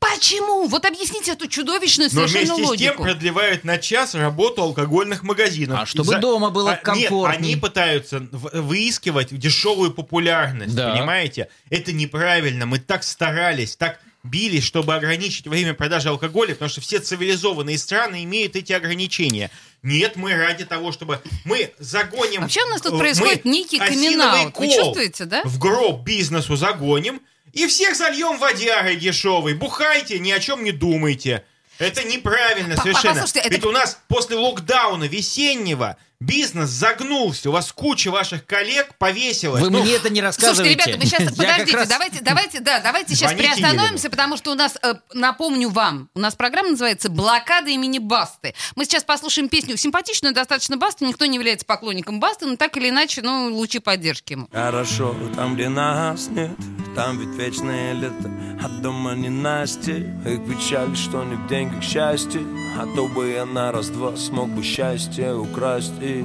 Почему? 0.00 0.66
Вот 0.68 0.86
объясните 0.86 1.32
эту 1.32 1.48
чудовищную 1.48 2.08
Но 2.12 2.26
совершенно 2.26 2.54
вместе 2.54 2.76
с 2.76 2.78
тем 2.78 2.90
логику. 2.90 3.02
продлевают 3.02 3.64
на 3.64 3.78
час 3.78 4.14
работу 4.14 4.62
алкогольных 4.62 5.22
магазинов. 5.24 5.80
А 5.82 5.86
чтобы 5.86 6.14
дома 6.20 6.50
было 6.50 6.72
А, 6.72 6.76
комфортней. 6.76 7.38
Нет, 7.38 7.38
они 7.38 7.56
пытаются 7.56 8.20
выискивать 8.30 9.36
дешевую 9.36 9.90
популярность, 9.92 10.74
Да. 10.74 10.94
понимаете? 10.94 11.48
Это 11.68 11.92
неправильно. 11.92 12.64
Мы 12.64 12.78
так 12.78 13.02
старались, 13.02 13.74
так 13.76 13.98
бились, 14.28 14.64
чтобы 14.64 14.94
ограничить 14.94 15.46
время 15.46 15.74
продажи 15.74 16.08
алкоголя, 16.08 16.54
потому 16.54 16.68
что 16.68 16.80
все 16.80 16.98
цивилизованные 16.98 17.78
страны 17.78 18.24
имеют 18.24 18.56
эти 18.56 18.72
ограничения. 18.72 19.50
Нет, 19.82 20.16
мы 20.16 20.34
ради 20.34 20.64
того, 20.64 20.92
чтобы 20.92 21.20
мы 21.44 21.72
загоним... 21.78 22.42
Вообще 22.42 22.64
у 22.64 22.68
нас 22.68 22.80
тут 22.80 22.94
э, 22.94 22.98
происходит 22.98 23.44
некий 23.44 23.78
камин-аут. 23.78 24.56
Вы 24.58 24.68
чувствуете, 24.68 25.24
да? 25.24 25.42
В 25.44 25.58
гроб 25.58 26.02
бизнесу 26.02 26.56
загоним 26.56 27.20
и 27.52 27.66
всех 27.66 27.96
зальем 27.96 28.38
водярой 28.38 28.96
дешевой. 28.96 29.54
Бухайте, 29.54 30.18
ни 30.18 30.30
о 30.30 30.40
чем 30.40 30.64
не 30.64 30.72
думайте. 30.72 31.44
Это 31.78 32.02
неправильно 32.02 32.76
совершенно. 32.76 33.14
послушайте, 33.20 33.40
это- 33.40 33.50
Ведь 33.50 33.64
у 33.64 33.70
нас 33.70 33.98
после 34.08 34.36
локдауна 34.36 35.04
весеннего 35.04 35.96
бизнес 36.28 36.68
загнулся. 36.68 37.48
У 37.48 37.52
вас 37.52 37.72
куча 37.72 38.10
ваших 38.10 38.44
коллег 38.44 38.94
повесилась. 38.98 39.62
Вы 39.62 39.70
Ну, 39.70 39.82
мне 39.82 39.92
это 39.94 40.10
не 40.10 40.20
рассказывайте. 40.20 40.72
Слушайте, 40.74 40.90
ребята, 40.90 40.98
мы 40.98 41.06
сейчас, 41.06 41.20
Я 41.22 41.26
как 41.26 41.36
подождите, 41.36 41.76
раз- 41.76 41.88
давайте, 41.88 42.18
давайте, 42.22 42.60
да, 42.60 42.80
давайте 42.80 43.14
сейчас 43.14 43.30
Звоните 43.30 43.54
приостановимся, 43.54 43.94
Елене. 43.94 44.10
потому 44.10 44.36
что 44.36 44.52
у 44.52 44.54
нас, 44.54 44.76
э, 44.82 44.94
напомню 45.14 45.68
вам, 45.70 46.08
у 46.14 46.20
нас 46.20 46.34
программа 46.34 46.70
называется 46.70 47.08
«Блокада 47.08 47.70
имени 47.70 47.98
Басты». 47.98 48.54
Мы 48.74 48.84
сейчас 48.84 49.04
послушаем 49.04 49.48
песню 49.48 49.76
симпатичную 49.76 50.34
достаточно 50.34 50.76
Басты, 50.76 51.04
никто 51.06 51.24
не 51.26 51.36
является 51.36 51.64
поклонником 51.66 52.18
Басты, 52.20 52.46
но 52.46 52.56
так 52.56 52.76
или 52.76 52.88
иначе, 52.90 53.22
ну, 53.22 53.54
лучи 53.54 53.78
поддержки 53.78 54.32
ему. 54.32 54.48
Хорошо, 54.52 55.14
там, 55.36 55.54
где 55.54 55.68
нас 55.68 56.28
нет, 56.28 56.50
там 56.96 57.18
ведь 57.18 57.38
вечное 57.40 57.92
лето, 57.92 58.30
а 58.62 58.68
дома 58.68 59.14
не 59.14 59.28
Настя. 59.28 59.92
Их 59.92 60.40
печаль, 60.48 60.96
что 60.96 61.22
не 61.22 61.36
в 61.36 61.46
деньгах 61.48 61.82
счастье, 61.82 62.40
а 62.76 62.86
то 62.96 63.06
бы 63.06 63.28
я 63.30 63.46
на 63.46 63.70
раз-два 63.72 64.16
смог 64.16 64.48
бы 64.48 64.62
счастье 64.64 65.32
украсть 65.34 65.92
и 66.08 66.24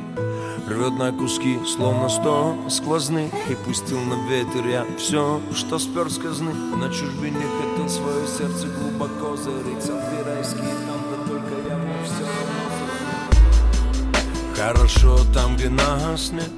рвет 0.68 0.98
на 0.98 1.12
куски, 1.12 1.60
словно 1.66 2.10
сто 2.10 2.56
сквозных, 2.70 3.32
и 3.50 3.56
пустил 3.56 4.00
на 4.00 4.28
ветер 4.30 4.68
я 4.68 4.86
все, 4.98 5.42
что 5.54 5.78
спер 5.78 6.10
с 6.10 6.18
казны. 6.18 6.54
На 6.54 6.90
чужбине 6.90 7.46
хотел 7.62 7.90
свое 7.90 8.26
сердце 8.28 8.68
глубоко 8.68 9.36
зарыть, 9.36 9.84
сады 9.84 10.24
райские, 10.26 10.64
там 10.64 11.02
да 11.12 11.28
только 11.28 11.70
я 11.70 11.78
мне 11.78 11.96
все 12.06 12.24
Хорошо 14.56 15.18
там, 15.34 15.58
где 15.58 15.70
нас 15.70 16.32
нет 16.32 16.50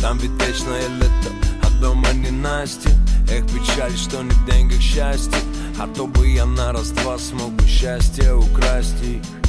Там 0.00 0.16
ведь 0.18 0.30
вечное 0.46 0.88
лето, 0.88 1.30
а 1.62 1.82
дома 1.82 2.12
не 2.12 2.30
Настя. 2.30 2.90
Эх, 3.30 3.44
печаль, 3.46 3.96
что 3.96 4.22
не 4.22 4.30
в 4.30 4.46
деньгах 4.46 4.80
счастье 4.80 5.38
А 5.78 5.86
то 5.86 6.06
бы 6.06 6.26
я 6.28 6.46
на 6.46 6.72
раз-два 6.72 7.18
смог 7.18 7.50
бы 7.52 7.66
счастье 7.66 8.34
украсть 8.34 9.02
их 9.02 9.39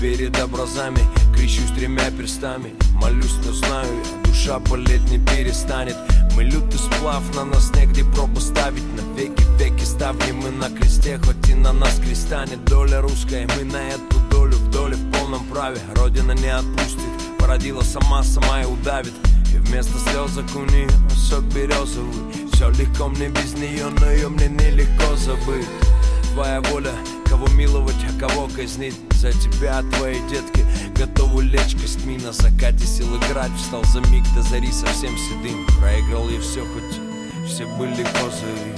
Перед 0.00 0.38
образами 0.38 1.00
кричусь 1.34 1.72
тремя 1.76 2.08
перстами. 2.12 2.72
Молюсь, 2.94 3.34
но 3.44 3.52
знаю 3.52 3.88
я, 3.92 4.30
душа 4.30 4.60
болеть 4.60 5.10
не 5.10 5.18
перестанет. 5.18 5.96
Мы 6.36 6.44
лютый 6.44 6.78
сплав, 6.78 7.22
на 7.34 7.44
нас 7.44 7.72
негде 7.74 8.04
пробу 8.04 8.40
ставить. 8.40 8.84
На 8.94 9.18
веки 9.18 9.42
веки 9.58 9.82
ставни 9.82 10.30
мы 10.30 10.50
на 10.50 10.70
кресте 10.70 11.18
Хоть 11.18 11.48
и 11.48 11.54
на 11.54 11.72
нас 11.72 11.98
креста 11.98 12.44
нет 12.46 12.64
доля 12.64 13.00
русская 13.00 13.48
Мы 13.56 13.64
на 13.64 13.88
эту 13.88 14.20
долю 14.30 14.56
в 14.56 14.70
доле 14.70 14.94
в 14.94 15.10
полном 15.10 15.44
праве. 15.46 15.80
Родина 15.96 16.30
не 16.30 16.48
отпустит, 16.48 17.38
породила 17.40 17.82
сама, 17.82 18.22
сама 18.22 18.62
и 18.62 18.66
удавит. 18.66 19.14
И 19.52 19.56
вместо 19.56 19.98
слезок 19.98 20.46
у 20.54 20.64
нее 20.70 20.88
сок 21.16 21.42
березовый 21.52 22.14
Все 22.52 22.70
легко 22.70 23.08
мне 23.08 23.30
без 23.30 23.54
нее, 23.54 23.86
но 23.98 24.12
ее 24.12 24.28
мне 24.28 24.46
нелегко 24.46 25.16
забыть. 25.16 25.66
Твоя 26.34 26.60
воля, 26.60 26.92
кого 27.28 27.48
миловать, 27.48 27.96
а 28.08 28.20
кого 28.20 28.48
казнить 28.54 28.94
За 29.18 29.32
тебя, 29.32 29.82
твои 29.94 30.20
детки, 30.28 30.64
готовы 30.96 31.42
лечь 31.42 31.74
костьми 31.74 32.16
На 32.18 32.32
закате 32.32 32.86
сил 32.86 33.16
играть, 33.16 33.50
встал 33.56 33.82
за 33.86 33.98
миг 34.12 34.22
до 34.36 34.42
зари 34.42 34.70
совсем 34.70 35.10
седым. 35.18 35.66
Проиграл 35.80 36.28
я 36.28 36.40
все, 36.40 36.60
хоть 36.60 37.00
все 37.44 37.66
были 37.76 38.04
козыри 38.04 38.76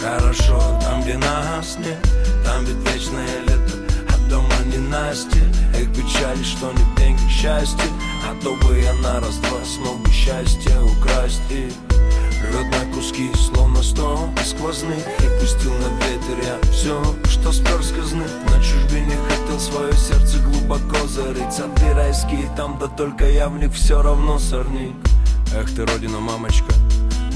Хорошо, 0.00 0.80
там, 0.80 1.02
где 1.02 1.18
нас 1.18 1.76
нет 1.76 1.98
Там 2.42 2.64
ведь 2.64 2.90
вечное 2.90 3.40
лето. 3.42 3.84
А 4.08 4.30
дома 4.30 4.54
не 4.64 4.78
ненастье 4.78 5.42
Эх, 5.74 5.90
печали, 5.90 6.42
что 6.42 6.72
не 6.72 6.82
в 6.82 6.96
деньгах 6.96 7.28
счастье 7.28 7.90
А 8.26 8.34
то 8.42 8.54
бы 8.54 8.78
я 8.78 8.94
на 8.94 9.20
раз-два 9.20 9.62
смог 9.62 10.00
бы 10.00 10.10
счастье 10.10 10.80
украсть 10.80 11.42
и 11.50 11.70
На 12.52 12.94
куски, 12.94 13.30
словно 13.34 13.82
сто 13.82 14.28
сквозных 14.44 14.98
И 14.98 15.40
пустил 15.40 15.72
на 15.74 15.88
ветер 16.04 16.44
я 16.44 16.70
все, 16.70 17.02
что 17.28 17.52
спер 17.52 17.82
с 17.82 17.92
На 18.12 18.62
чужбине 18.62 19.16
хотел 19.28 19.58
свое 19.58 19.92
сердце 19.92 20.38
глубоко 20.38 21.06
зарыть. 21.06 21.52
Сады 21.52 21.94
райские 21.94 22.50
там, 22.56 22.78
да 22.78 22.86
только 22.88 23.28
я 23.28 23.48
в 23.48 23.58
них 23.58 23.72
все 23.72 24.02
равно 24.02 24.38
сорник. 24.38 24.94
Эх 25.54 25.74
ты, 25.74 25.86
родина, 25.86 26.18
мамочка, 26.18 26.72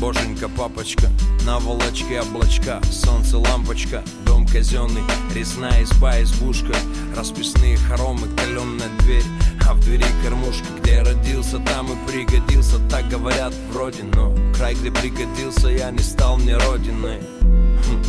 Боженька, 0.01 0.49
папочка, 0.49 1.09
наволочки, 1.45 2.19
облачка, 2.21 2.81
солнце, 2.91 3.39
лампочка, 3.39 4.03
дом 4.25 4.47
казенный, 4.47 5.03
резная 5.35 5.83
изба, 5.83 6.23
избушка, 6.23 6.75
расписные 7.15 7.77
хоромы, 7.77 8.27
каленная 8.37 8.89
дверь, 9.01 9.25
в 9.75 9.81
двери 9.81 10.07
кормушка, 10.23 10.67
где 10.81 11.03
родился, 11.03 11.59
там 11.59 11.87
и 11.93 12.11
пригодился, 12.11 12.79
так 12.89 13.09
говорят 13.09 13.53
вроде, 13.73 14.03
но 14.03 14.35
край, 14.57 14.75
где 14.75 14.91
пригодился, 14.91 15.69
я 15.69 15.91
не 15.91 16.01
стал 16.01 16.39
мне 16.39 16.57
родиной. 16.57 17.19
Хм. 17.41 18.03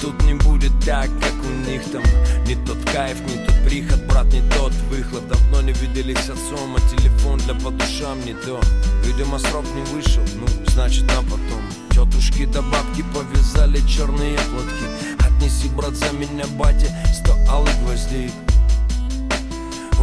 Тут 0.00 0.22
не 0.24 0.34
будет 0.34 0.72
так, 0.84 1.08
как 1.20 1.32
у 1.44 1.70
них 1.70 1.82
там. 1.90 2.02
Не 2.46 2.54
тот 2.66 2.78
кайф, 2.92 3.20
не 3.22 3.44
тот 3.44 3.54
приход, 3.64 4.04
брат, 4.06 4.26
не 4.32 4.42
тот 4.50 4.72
выхлоп. 4.90 5.26
Давно 5.28 5.62
не 5.62 5.72
виделись 5.72 6.28
отцом, 6.28 6.76
а 6.76 6.96
телефон 6.96 7.38
для 7.38 7.54
по 7.54 7.70
душам 7.70 8.22
не 8.24 8.34
то. 8.34 8.60
Видимо, 9.04 9.38
срок 9.38 9.64
не 9.74 9.82
вышел, 9.94 10.22
ну, 10.36 10.46
значит, 10.72 11.04
на 11.04 11.22
потом. 11.22 11.62
Тетушки 11.90 12.44
да 12.46 12.60
бабки 12.62 13.02
повязали 13.14 13.80
черные 13.88 14.36
платки. 14.36 15.26
Отнеси, 15.26 15.68
брат, 15.68 15.94
за 15.94 16.12
меня, 16.12 16.46
батя, 16.58 16.94
сто 17.14 17.34
алых 17.50 17.74
гвоздей 17.82 18.30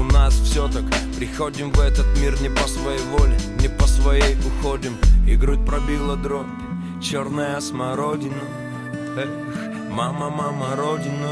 у 0.01 0.03
нас 0.03 0.33
все 0.33 0.67
так. 0.67 0.83
Приходим 1.15 1.71
в 1.71 1.79
этот 1.79 2.05
мир 2.19 2.39
не 2.41 2.49
по 2.49 2.67
своей 2.67 3.01
воле 3.11 3.37
Не 3.59 3.69
по 3.69 3.85
своей 3.85 4.35
уходим. 4.39 4.97
И 5.27 5.35
грудь 5.35 5.63
пробила 5.65 6.15
дробь 6.15 6.47
Черная 7.01 7.59
смородина. 7.61 8.43
Эх, 9.17 9.29
мама, 9.91 10.29
мама, 10.29 10.75
родина. 10.75 11.29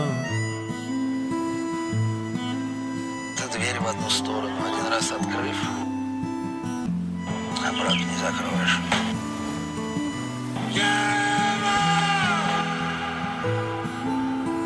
Ты 3.38 3.58
дверь 3.58 3.80
в 3.80 3.88
одну 3.88 4.10
сторону 4.10 4.56
один 4.66 4.92
раз 4.92 5.12
открыв, 5.12 5.58
обратно 7.58 7.94
не 7.94 8.18
закроешь. 8.18 8.80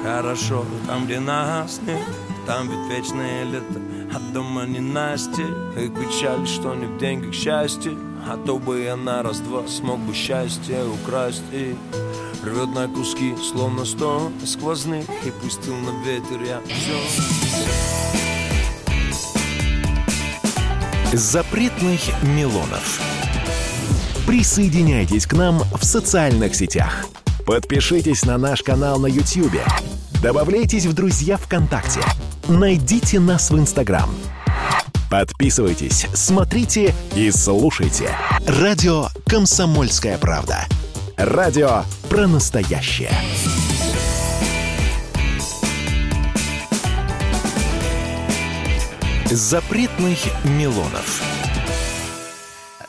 Хорошо, 0.03 0.65
там, 0.85 1.05
где 1.05 1.19
нас 1.19 1.79
нет 1.87 2.03
Там 2.45 2.69
ведь 2.69 2.91
вечное 2.91 3.45
лето 3.45 3.79
А 4.15 4.19
дома 4.33 4.65
не 4.65 4.79
Настя 4.79 5.43
И 5.77 5.89
печаль, 5.89 6.45
что 6.47 6.75
не 6.75 6.85
в 6.85 6.97
деньгах 6.97 7.33
счастье 7.33 7.93
А 8.27 8.37
то 8.37 8.59
бы 8.59 8.81
я 8.81 8.95
на 8.95 9.23
раз-два 9.23 9.67
Смог 9.67 9.99
бы 9.99 10.13
счастье 10.13 10.85
украсть 10.85 11.43
И 11.51 11.75
рвет 12.43 12.73
на 12.73 12.87
куски, 12.87 13.35
словно 13.37 13.85
сто 13.85 14.31
сквозных 14.45 15.05
И 15.25 15.31
пустил 15.31 15.75
на 15.75 16.03
ветер 16.05 16.41
я 16.43 16.61
все 16.67 17.63
Запретных 21.15 22.01
Милонов. 22.23 22.99
Присоединяйтесь 24.25 25.27
к 25.27 25.33
нам 25.33 25.59
в 25.59 25.85
социальных 25.85 26.55
сетях. 26.55 27.05
Подпишитесь 27.45 28.25
на 28.25 28.39
наш 28.39 28.63
канал 28.63 28.99
на 28.99 29.05
YouTube. 29.05 29.61
Добавляйтесь 30.23 30.87
в 30.87 30.93
друзья 30.93 31.37
ВКонтакте. 31.37 32.01
Найдите 32.47 33.19
нас 33.19 33.51
в 33.51 33.57
Инстаграм. 33.57 34.09
Подписывайтесь, 35.09 36.07
смотрите 36.13 36.93
и 37.15 37.31
слушайте. 37.31 38.09
Радио 38.47 39.07
«Комсомольская 39.27 40.17
правда». 40.17 40.65
Радио 41.15 41.83
про 42.09 42.27
настоящее. 42.27 43.11
Запретных 49.25 50.19
Милонов. 50.43 51.32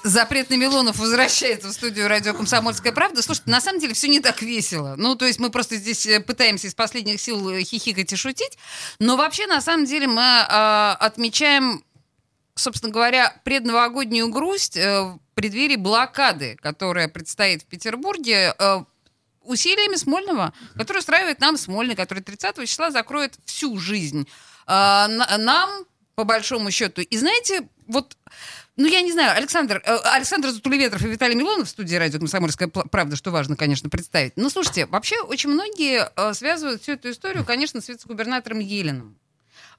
Запретный 0.04 0.58
Милонов 0.58 0.99
возвращается 0.99 1.68
в 1.68 1.73
студию 1.73 2.08
радио 2.08 2.34
«Комсомольская 2.34 2.92
правда». 2.92 3.23
Слушайте, 3.23 3.50
на 3.50 3.62
самом 3.62 3.80
деле 3.80 3.94
все 3.94 4.06
не 4.08 4.20
так 4.20 4.42
весело. 4.42 4.96
Ну, 4.99 5.14
то 5.14 5.25
есть 5.25 5.40
мы 5.40 5.49
просто 5.49 5.76
здесь 5.76 6.04
э, 6.04 6.20
пытаемся 6.20 6.66
из 6.66 6.75
последних 6.75 7.18
сил 7.23 7.49
э, 7.49 7.62
хихикать 7.62 8.12
и 8.12 8.16
шутить. 8.16 8.58
Но 8.99 9.16
вообще, 9.16 9.46
на 9.46 9.62
самом 9.62 9.87
деле, 9.87 10.06
мы 10.06 10.20
э, 10.23 10.96
отмечаем, 11.00 11.82
собственно 12.54 12.92
говоря, 12.92 13.34
предновогоднюю 13.44 14.28
грусть 14.28 14.76
э, 14.76 15.00
в 15.04 15.20
преддверии 15.34 15.76
блокады, 15.76 16.58
которая 16.61 17.08
предстоит 17.08 17.62
в 17.62 17.64
Петербурге. 17.64 18.54
Э, 18.58 18.84
усилиями 19.40 19.96
Смольного, 19.96 20.52
который 20.76 20.99
устраивает 20.99 21.40
нам 21.40 21.56
Смольный, 21.56 21.96
который 21.96 22.23
30 22.23 22.68
числа 22.68 22.90
закроет 22.90 23.38
всю 23.46 23.78
жизнь 23.78 24.28
э, 24.66 24.70
на- 24.70 25.38
нам, 25.38 25.70
по 26.14 26.25
большому 26.25 26.70
счету. 26.70 27.00
И 27.00 27.16
знаете, 27.16 27.66
вот, 27.87 28.18
ну 28.76 28.87
я 28.87 29.02
не 29.02 29.12
знаю, 29.12 29.37
Александр, 29.37 29.83
э, 29.85 29.97
Александр 30.04 30.50
Затулеветров 30.50 31.02
и 31.02 31.09
Виталий 31.09 31.35
Милонов 31.35 31.69
в 31.69 31.71
студии 31.71 31.97
радио 31.97 32.19
«Комсомольская 32.19 32.69
правда», 32.69 33.16
что 33.16 33.31
важно, 33.31 33.57
конечно, 33.57 33.88
представить. 33.88 34.33
Ну, 34.37 34.50
слушайте, 34.50 34.87
вообще 34.87 35.21
очень 35.21 35.50
многие 35.50 36.11
э, 36.16 36.35
связывают 36.35 36.83
всю 36.83 36.93
эту 36.93 37.11
историю, 37.11 37.45
конечно, 37.45 37.81
с 37.81 37.88
вице-губернатором 37.88 38.59
Елиным. 38.59 39.16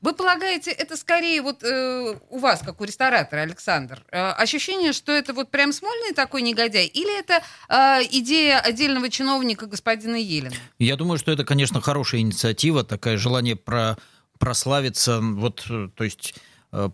Вы 0.02 0.14
полагаете, 0.14 0.72
это 0.72 0.98
скорее 0.98 1.42
вот 1.42 1.64
э, 1.64 2.16
у 2.30 2.38
вас, 2.38 2.62
как 2.62 2.80
у 2.82 2.84
ресторатора, 2.84 3.42
Александр, 3.42 4.04
э, 4.12 4.18
ощущение, 4.18 4.94
что 4.94 5.12
это 5.12 5.34
вот 5.34 5.52
прям 5.52 5.72
Смольный 5.74 6.14
такой 6.14 6.42
негодяй, 6.42 6.86
или 6.86 7.20
это 7.20 7.42
э, 7.70 8.04
идея 8.12 8.60
отдельного 8.60 9.10
чиновника 9.10 9.66
господина 9.66 10.16
Елена? 10.16 10.56
Я 10.80 10.96
думаю, 10.96 11.18
что 11.18 11.32
это, 11.32 11.44
конечно, 11.44 11.82
хорошая 11.82 12.22
инициатива, 12.22 12.84
такое 12.84 13.18
желание 13.18 13.56
про 13.56 13.98
прославиться. 14.38 15.22
Вот, 15.22 15.66
э, 15.70 15.90
то 15.96 16.04
есть 16.04 16.36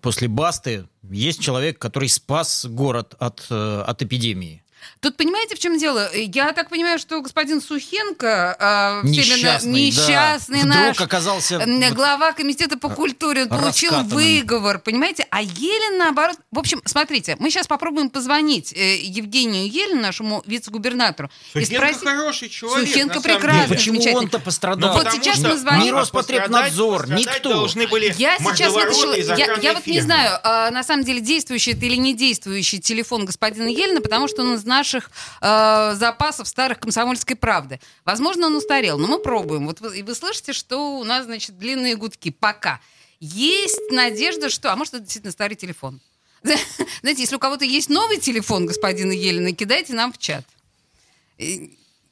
после 0.02 0.28
Басты 0.28 0.88
есть 1.10 1.42
человек, 1.42 1.80
который 1.80 2.10
спас 2.10 2.66
город 2.66 3.16
от, 3.20 3.48
э, 3.50 3.84
от 3.88 4.02
эпидемии. 4.02 4.64
Тут 5.00 5.18
понимаете, 5.18 5.56
в 5.56 5.60
чем 5.60 5.78
дело? 5.78 6.10
Я 6.14 6.54
так 6.54 6.70
понимаю, 6.70 7.00
что 7.00 7.22
господин 7.22 7.62
Сухенко, 7.62 8.56
э, 8.60 8.64
на- 8.64 9.10
Несчастный, 9.10 9.88
несчастный 9.88 10.64
да. 10.64 10.68
наш 10.68 10.96
Вдруг 10.96 11.08
оказался... 11.08 11.56
э, 11.56 11.66
вот- 11.66 11.94
глава 11.94 12.34
комитета 12.34 12.78
по 12.78 12.90
культуре, 12.90 13.44
он 13.44 13.50
получил 13.50 14.04
выговор, 14.04 14.80
понимаете? 14.80 15.26
А 15.30 15.42
Елен, 15.42 15.98
наоборот... 15.98 16.38
В 16.52 16.60
общем, 16.60 16.82
смотрите, 16.86 17.36
мы 17.40 17.50
сейчас 17.50 17.68
попробуем 17.68 18.10
позвонить 18.10 18.74
э, 18.74 18.98
Евгению 18.98 19.68
Елену, 19.68 20.02
нашему 20.02 20.44
вице-губернатору, 20.46 21.30
и 21.54 21.66
Сухенко 21.66 21.76
спросить... 21.76 22.04
хороший 22.04 22.50
человек. 22.50 22.88
Сухенко 22.88 23.22
прекрасный. 23.22 23.76
Почему 23.76 24.02
он-то 24.18 24.38
Ну, 24.38 24.44
пострадал? 24.44 24.94
Вот 24.94 25.06
потому 25.06 25.24
сейчас 25.24 25.40
мы 25.40 25.58
звоним. 25.58 25.86
Ни 25.86 25.90
а 25.90 25.94
Роспотребнадзор, 25.94 27.10
никто. 27.10 27.54
должны 27.54 27.88
были 27.88 28.14
Я 28.18 28.38
сейчас 28.38 28.74
вытащила, 28.74 29.14
я, 29.36 29.56
я 29.62 29.74
вот 29.74 29.88
не 29.88 30.02
знаю, 30.02 30.40
а, 30.44 30.72
на 30.72 30.84
самом 30.84 31.04
деле 31.04 31.22
действующий 31.22 31.72
это 31.72 31.86
или 31.86 31.96
не 31.96 32.14
действующий 32.14 32.80
телефон 32.80 33.26
господина 33.26 33.68
Елена, 33.68 34.02
потому 34.02 34.28
что 34.28 34.42
он 34.42 34.56
из 34.56 34.66
наших 34.72 35.12
э, 35.42 35.94
запасов 35.96 36.48
старых 36.48 36.80
комсомольской 36.80 37.36
правды. 37.36 37.80
Возможно, 38.06 38.48
он 38.48 38.56
устарел, 38.56 38.98
но 38.98 39.08
мы 39.08 39.20
пробуем. 39.20 39.68
Вот 39.68 39.82
вы, 39.82 40.00
и 40.00 40.02
вы 40.02 40.16
слышите, 40.16 40.54
что 40.54 40.98
у 41.00 41.04
нас, 41.04 41.26
значит, 41.26 41.58
длинные 41.58 41.96
гудки. 41.96 42.32
Пока. 42.32 42.80
Есть 43.20 43.92
надежда, 43.92 44.50
что... 44.50 44.72
А 44.72 44.76
может, 44.76 44.94
это 44.94 45.04
действительно 45.04 45.32
старый 45.32 45.56
телефон. 45.56 46.00
Знаете, 46.44 47.22
если 47.22 47.36
у 47.36 47.40
кого-то 47.40 47.66
есть 47.66 47.90
новый 47.90 48.18
телефон 48.18 48.66
господина 48.66 49.12
Елена, 49.12 49.52
кидайте 49.52 49.94
нам 49.94 50.12
в 50.14 50.18
чат. 50.18 50.46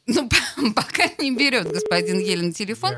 Ну, 0.06 0.30
пока 0.75 1.10
не 1.18 1.32
берет 1.32 1.72
господин 1.72 2.20
Елен 2.20 2.54
телефон. 2.54 2.96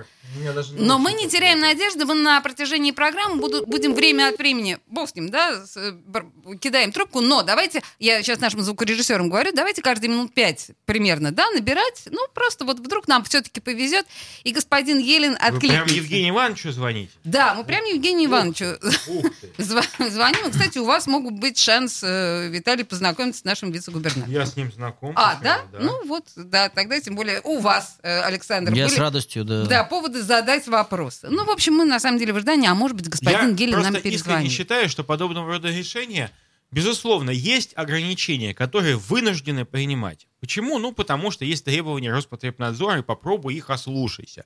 Но 0.74 0.98
мы 0.98 1.14
не 1.14 1.28
теряем 1.28 1.60
надежды, 1.60 2.06
мы 2.06 2.14
на 2.14 2.40
протяжении 2.42 2.92
программы 2.92 3.38
буду- 3.42 3.66
будем 3.66 3.94
время 3.94 4.30
от 4.30 4.38
времени, 4.38 4.78
бог 4.88 5.10
с 5.10 5.16
ним, 5.16 5.30
да, 5.30 5.66
с- 5.66 5.76
э, 5.78 5.92
бар- 5.92 6.26
кидаем 6.62 6.92
трубку, 6.92 7.22
но 7.22 7.42
давайте, 7.44 7.82
я 8.00 8.22
сейчас 8.24 8.40
нашим 8.40 8.62
звукорежиссерам 8.62 9.30
говорю, 9.30 9.52
давайте 9.54 9.82
каждые 9.82 10.10
минут 10.10 10.34
пять 10.34 10.72
примерно, 10.86 11.32
да, 11.32 11.50
набирать, 11.52 12.04
ну, 12.10 12.20
просто 12.34 12.66
вот 12.66 12.80
вдруг 12.80 13.08
нам 13.08 13.24
все-таки 13.24 13.60
повезет, 13.60 14.06
и 14.44 14.52
господин 14.54 15.00
Елен 15.00 15.32
Вы 15.34 15.38
прям 15.38 15.56
откликнется. 15.56 15.96
Евгению 15.96 16.30
Ивановичу 16.34 16.72
звоните? 16.72 17.12
Да, 17.24 17.54
мы 17.54 17.64
прям 17.64 17.84
Евгению 17.86 18.30
Ивановичу 18.30 18.78
звоним. 19.58 20.48
И, 20.48 20.52
Кстати, 20.52 20.78
у 20.78 20.86
вас 20.86 21.08
могут 21.08 21.34
быть 21.36 21.58
шанс, 21.58 22.02
э, 22.04 22.48
Виталий, 22.50 22.84
познакомиться 22.84 23.42
с 23.42 23.44
нашим 23.44 23.72
вице-губернатором. 23.72 24.32
Я 24.32 24.46
с 24.46 24.56
ним 24.56 24.72
знаком. 24.72 25.14
А, 25.16 25.40
да? 25.44 25.62
Ну 25.80 26.06
вот, 26.06 26.26
да, 26.36 26.70
тогда 26.70 27.00
тем 27.00 27.16
более 27.16 27.42
у 27.44 27.60
вас, 27.60 27.98
э, 28.04 28.22
Александр, 28.22 28.74
Я 28.74 28.86
были- 28.86 28.96
с 28.96 28.98
радостью, 28.98 29.44
да. 29.44 29.66
да, 29.66 29.84
поводы 30.12 30.24
задать 30.24 30.68
вопрос. 30.68 31.22
Ну, 31.24 31.46
в 31.46 31.50
общем, 31.50 31.74
мы 31.74 31.86
на 31.86 32.00
самом 32.00 32.20
деле 32.20 32.34
в 32.34 32.38
ожидании, 32.38 32.68
а 32.68 32.76
может 32.76 32.98
быть, 32.98 33.10
господин 33.10 33.50
Я 33.50 33.56
Гелин 33.56 33.80
нам 33.80 33.96
искренне 33.96 34.02
перезвонит. 34.02 34.52
считаю, 34.52 34.90
что 34.90 35.04
подобного 35.04 35.48
рода 35.48 35.70
решения, 35.70 36.32
безусловно, 36.72 37.32
есть 37.32 37.74
ограничения, 37.76 38.54
которые 38.54 38.98
вынуждены 38.98 39.66
принимать. 39.66 40.28
Почему? 40.40 40.80
Ну, 40.80 40.92
потому 40.92 41.32
что 41.32 41.46
есть 41.46 41.66
требования 41.66 42.12
Роспотребнадзора, 42.12 43.00
и 43.00 43.04
попробуй 43.04 43.56
их 43.56 43.70
ослушайся. 43.70 44.46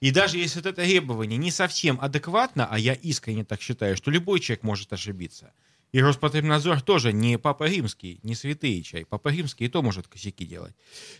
И 0.00 0.10
даже 0.10 0.36
если 0.36 0.60
это 0.60 0.72
требование 0.72 1.38
не 1.38 1.50
совсем 1.50 1.98
адекватно, 2.00 2.68
а 2.70 2.78
я 2.78 2.92
искренне 2.92 3.44
так 3.44 3.62
считаю, 3.62 3.96
что 3.96 4.10
любой 4.10 4.40
человек 4.40 4.62
может 4.62 4.92
ошибиться. 4.92 5.52
И 5.92 6.02
Роспотребнадзор 6.02 6.82
тоже 6.82 7.12
не 7.14 7.38
Папа 7.38 7.64
Римский, 7.64 8.20
не 8.22 8.34
святые 8.34 8.82
чай. 8.82 9.06
Папа 9.06 9.28
Римский 9.28 9.64
и 9.64 9.68
то 9.68 9.80
может 9.80 10.08
косяки 10.08 10.44
делать. 10.44 10.74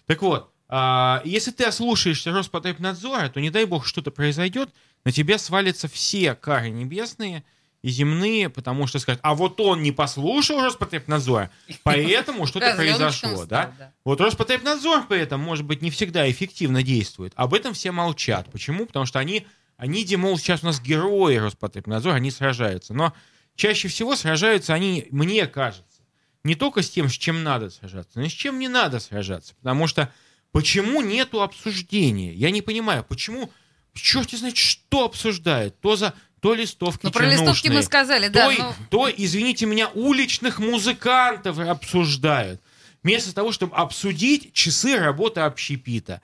Так 0.05 0.21
вот, 0.21 0.53
а, 0.69 1.23
если 1.25 1.51
ты 1.51 1.65
ослушаешься 1.65 2.33
Роспотребнадзора, 2.33 3.29
то 3.29 3.41
не 3.41 3.51
дай 3.51 3.65
бог 3.65 3.87
что-то 3.87 4.11
произойдет, 4.11 4.71
на 5.05 5.13
тебя 5.13 5.39
свалятся 5.39 5.89
все 5.89 6.35
кары 6.35 6.71
небесные 6.71 7.45
и 7.83 7.89
земные, 7.89 8.51
потому 8.51 8.89
что 8.89 8.99
скажут, 8.99 9.21
а 9.23 9.37
вот 9.37 9.61
он 9.61 9.83
не 9.83 9.93
послушал 9.93 10.61
Роспотребнадзора, 10.61 11.51
поэтому 11.85 12.47
что-то 12.47 12.75
произошло, 12.75 13.45
да? 13.47 13.93
Вот 14.05 14.21
Роспотребнадзор 14.21 15.07
при 15.07 15.21
этом, 15.21 15.41
может 15.41 15.65
быть, 15.65 15.83
не 15.83 15.91
всегда 15.91 16.29
эффективно 16.29 16.83
действует. 16.83 17.33
Об 17.37 17.55
этом 17.55 17.75
все 17.75 17.93
молчат. 17.93 18.51
Почему? 18.51 18.87
Потому 18.87 19.07
что 19.07 19.21
они, 19.21 19.47
они, 19.77 20.05
мол, 20.17 20.37
сейчас 20.37 20.65
у 20.65 20.67
нас 20.67 20.81
герои 20.81 21.37
Роспотребнадзора, 21.37 22.15
они 22.15 22.33
сражаются. 22.33 22.93
Но 22.93 23.13
чаще 23.55 23.87
всего 23.87 24.17
сражаются 24.17 24.75
они, 24.75 25.07
мне 25.13 25.47
кажется, 25.47 25.85
не 26.43 26.57
только 26.57 26.83
с 26.83 26.91
тем, 26.91 27.09
с 27.09 27.13
чем 27.13 27.45
надо 27.45 27.71
сражаться, 27.71 28.19
но 28.19 28.25
и 28.25 28.29
с 28.29 28.33
чем 28.33 28.59
не 28.59 28.69
надо 28.69 28.99
сражаться. 28.99 29.55
Потому 29.57 29.87
что 29.87 30.13
почему 30.53 31.03
нету 31.03 31.43
обсуждения? 31.43 32.33
Я 32.33 32.51
не 32.51 32.63
понимаю, 32.63 33.05
почему, 33.05 33.51
черт 33.95 34.31
знает, 34.31 34.57
что 34.57 35.05
обсуждают? 35.05 35.81
То 35.81 35.97
за 35.97 36.15
то 36.41 36.55
листовки 36.55 37.01
Ну, 37.07 37.11
про 37.11 37.27
листовки 37.27 37.69
мы 37.69 37.83
сказали, 37.83 38.29
да. 38.29 38.49
то, 38.49 38.53
ну, 38.59 38.75
то, 38.91 39.11
извините 39.15 39.67
меня, 39.67 39.89
уличных 39.95 40.59
музыкантов 40.59 41.59
обсуждают. 41.59 42.61
Вместо 43.03 43.35
того, 43.35 43.53
чтобы 43.53 43.75
обсудить 43.77 44.53
часы 44.53 44.97
работы 44.99 45.41
общепита. 45.41 46.21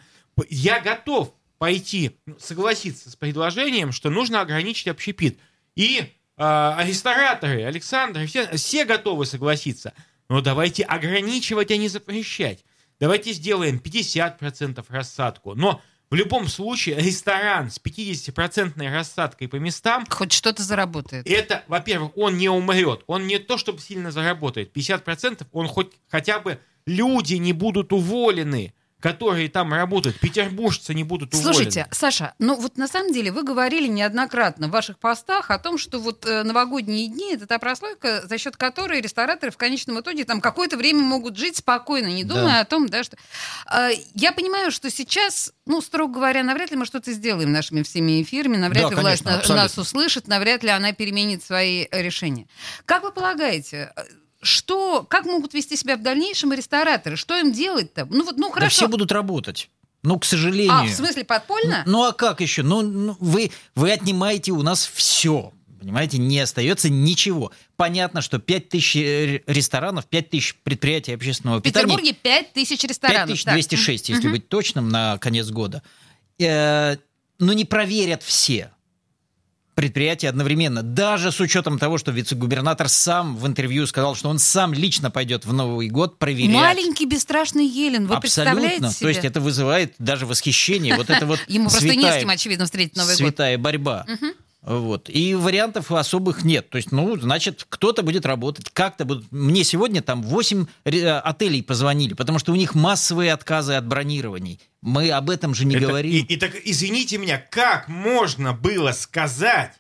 Я 0.48 0.80
готов 0.80 1.32
пойти, 1.58 2.18
ну, 2.26 2.36
согласиться 2.38 3.10
с 3.10 3.16
предложением, 3.16 3.92
что 3.92 4.10
нужно 4.10 4.40
ограничить 4.40 4.88
общепит. 4.88 5.38
И 5.76 6.04
э, 6.36 6.76
рестораторы, 6.84 7.62
Александр, 7.64 8.26
все, 8.26 8.56
все 8.56 8.84
готовы 8.84 9.26
согласиться. 9.26 9.92
Но 10.28 10.40
давайте 10.40 10.82
ограничивать, 10.82 11.70
а 11.70 11.76
не 11.76 11.88
запрещать. 11.88 12.64
Давайте 13.02 13.32
сделаем 13.32 13.82
50% 13.84 14.84
рассадку. 14.88 15.56
Но 15.56 15.82
в 16.08 16.14
любом 16.14 16.46
случае 16.46 17.00
ресторан 17.00 17.68
с 17.68 17.80
50% 17.80 18.88
рассадкой 18.92 19.48
по 19.48 19.56
местам 19.56 20.06
хоть 20.08 20.32
что-то 20.32 20.62
заработает. 20.62 21.26
это, 21.26 21.64
во-первых, 21.66 22.16
он 22.16 22.38
не 22.38 22.48
умрет. 22.48 23.02
Он 23.08 23.26
не 23.26 23.40
то, 23.40 23.58
чтобы 23.58 23.80
сильно 23.80 24.12
заработает. 24.12 24.72
50% 24.72 25.48
он 25.50 25.66
хоть 25.66 25.90
хотя 26.06 26.38
бы 26.38 26.60
люди 26.86 27.34
не 27.34 27.52
будут 27.52 27.92
уволены, 27.92 28.72
которые 29.02 29.48
там 29.48 29.74
работают. 29.74 30.18
Петербуржцы 30.20 30.94
не 30.94 31.02
будут 31.02 31.34
уволены. 31.34 31.52
Слушайте, 31.54 31.86
Саша, 31.90 32.34
ну 32.38 32.54
вот 32.54 32.78
на 32.78 32.86
самом 32.86 33.12
деле 33.12 33.32
вы 33.32 33.42
говорили 33.42 33.88
неоднократно 33.88 34.68
в 34.68 34.70
ваших 34.70 34.98
постах 34.98 35.50
о 35.50 35.58
том, 35.58 35.76
что 35.76 35.98
вот 35.98 36.24
э, 36.24 36.44
новогодние 36.44 37.08
дни 37.08 37.34
это 37.34 37.46
та 37.46 37.58
прослойка, 37.58 38.22
за 38.26 38.38
счет 38.38 38.56
которой 38.56 39.00
рестораторы 39.00 39.50
в 39.50 39.56
конечном 39.56 40.00
итоге 40.00 40.24
там 40.24 40.40
какое-то 40.40 40.76
время 40.76 41.00
могут 41.02 41.36
жить 41.36 41.56
спокойно, 41.56 42.06
не 42.06 42.22
Да. 42.22 42.34
думая 42.36 42.60
о 42.60 42.64
том, 42.64 42.88
да, 42.88 43.02
что... 43.02 43.16
Э, 43.70 43.90
я 44.14 44.30
понимаю, 44.32 44.70
что 44.70 44.88
сейчас, 44.88 45.52
ну, 45.66 45.80
строго 45.82 46.14
говоря, 46.14 46.44
навряд 46.44 46.70
ли 46.70 46.76
мы 46.76 46.86
что-то 46.86 47.12
сделаем 47.12 47.50
нашими 47.52 47.82
всеми 47.82 48.22
эфирами, 48.22 48.56
навряд 48.56 48.84
Да, 48.84 48.88
ли 48.90 48.94
власть 48.94 49.24
конечно, 49.24 49.30
на- 49.32 49.38
абсолютно. 49.38 49.62
нас 49.64 49.78
услышит, 49.78 50.28
навряд 50.28 50.62
ли 50.62 50.70
она 50.70 50.92
переменит 50.92 51.42
свои 51.42 51.86
решения. 51.90 52.46
Как 52.84 53.02
вы 53.02 53.10
полагаете, 53.10 53.92
э, 53.96 54.02
что, 54.42 55.04
как 55.08 55.24
могут 55.24 55.54
вести 55.54 55.76
себя 55.76 55.96
в 55.96 56.02
дальнейшем 56.02 56.52
рестораторы? 56.52 57.16
Что 57.16 57.38
им 57.38 57.52
делать-то? 57.52 58.06
Ну 58.10 58.24
вот, 58.24 58.36
ну 58.36 58.48
Да 58.48 58.54
хорошо. 58.54 58.74
все 58.76 58.88
будут 58.88 59.12
работать. 59.12 59.70
Ну, 60.02 60.18
к 60.18 60.24
сожалению. 60.24 60.72
а, 60.74 60.84
в 60.84 60.90
смысле 60.90 61.24
подпольно? 61.24 61.84
Ну 61.86 62.04
а 62.04 62.12
как 62.12 62.40
еще? 62.40 62.62
Ну, 62.64 62.82
ну, 62.82 63.16
вы, 63.20 63.52
вы 63.76 63.92
отнимаете 63.92 64.50
у 64.50 64.62
нас 64.62 64.84
все. 64.92 65.52
Понимаете, 65.78 66.18
не 66.18 66.38
остается 66.40 66.88
ничего. 66.88 67.52
Понятно, 67.76 68.20
что 68.20 68.38
5 68.38 68.68
тысяч 68.68 68.96
э, 68.96 69.42
ресторанов, 69.46 70.06
5 70.06 70.30
тысяч 70.30 70.56
предприятий 70.62 71.12
общественного 71.12 71.58
В 71.58 71.62
питания. 71.62 71.86
Петербурге 71.86 72.12
5 72.14 72.52
тысяч 72.52 72.82
ресторанов. 72.84 73.28
Так. 73.42 73.54
5206, 73.54 74.08
если 74.08 74.24
Мгм. 74.24 74.32
быть 74.32 74.48
точным, 74.48 74.88
на 74.88 75.18
конец 75.18 75.48
года. 75.50 75.82
Э, 76.38 76.96
ну, 77.38 77.52
не 77.52 77.64
проверят 77.64 78.22
все 78.22 78.70
предприятия 79.74 80.28
одновременно. 80.28 80.82
Даже 80.82 81.32
с 81.32 81.40
учетом 81.40 81.78
того, 81.78 81.98
что 81.98 82.12
вице-губернатор 82.12 82.88
сам 82.88 83.36
в 83.36 83.46
интервью 83.46 83.86
сказал, 83.86 84.14
что 84.14 84.28
он 84.28 84.38
сам 84.38 84.74
лично 84.74 85.10
пойдет 85.10 85.44
в 85.46 85.52
Новый 85.52 85.88
год 85.88 86.18
проверять. 86.18 86.54
Маленький 86.54 87.06
бесстрашный 87.06 87.66
Елен, 87.66 88.06
вы 88.06 88.16
Абсолютно. 88.16 88.60
представляете 88.60 88.96
себе? 88.96 89.04
То 89.04 89.08
есть 89.08 89.24
это 89.24 89.40
вызывает 89.40 89.94
даже 89.98 90.26
восхищение. 90.26 90.96
Вот 90.96 91.10
это 91.10 91.26
вот 91.26 91.40
Ему 91.48 91.68
просто 91.70 91.94
не 91.94 92.10
с 92.10 92.18
кем, 92.18 92.30
очевидно, 92.30 92.64
встретить 92.66 92.96
Новый 92.96 93.12
год. 93.12 93.18
святая 93.18 93.58
борьба. 93.58 94.06
Вот. 94.62 95.10
И 95.10 95.34
вариантов 95.34 95.90
особых 95.90 96.44
нет. 96.44 96.70
То 96.70 96.76
есть, 96.76 96.92
ну, 96.92 97.16
значит, 97.18 97.66
кто-то 97.68 98.02
будет 98.02 98.24
работать, 98.24 98.70
как-то 98.72 99.04
будут. 99.04 99.26
Мне 99.32 99.64
сегодня 99.64 100.02
там 100.02 100.22
8 100.22 100.66
отелей 100.84 101.62
позвонили, 101.64 102.14
потому 102.14 102.38
что 102.38 102.52
у 102.52 102.54
них 102.54 102.74
массовые 102.76 103.32
отказы 103.32 103.74
от 103.74 103.86
бронирований. 103.86 104.60
Мы 104.80 105.10
об 105.10 105.30
этом 105.30 105.54
же 105.54 105.64
не 105.64 105.74
Это- 105.76 105.86
говорим. 105.86 106.12
И, 106.12 106.18
и 106.20 106.36
так, 106.36 106.52
извините 106.64 107.18
меня, 107.18 107.38
как 107.38 107.88
можно 107.88 108.52
было 108.52 108.92
сказать, 108.92 109.72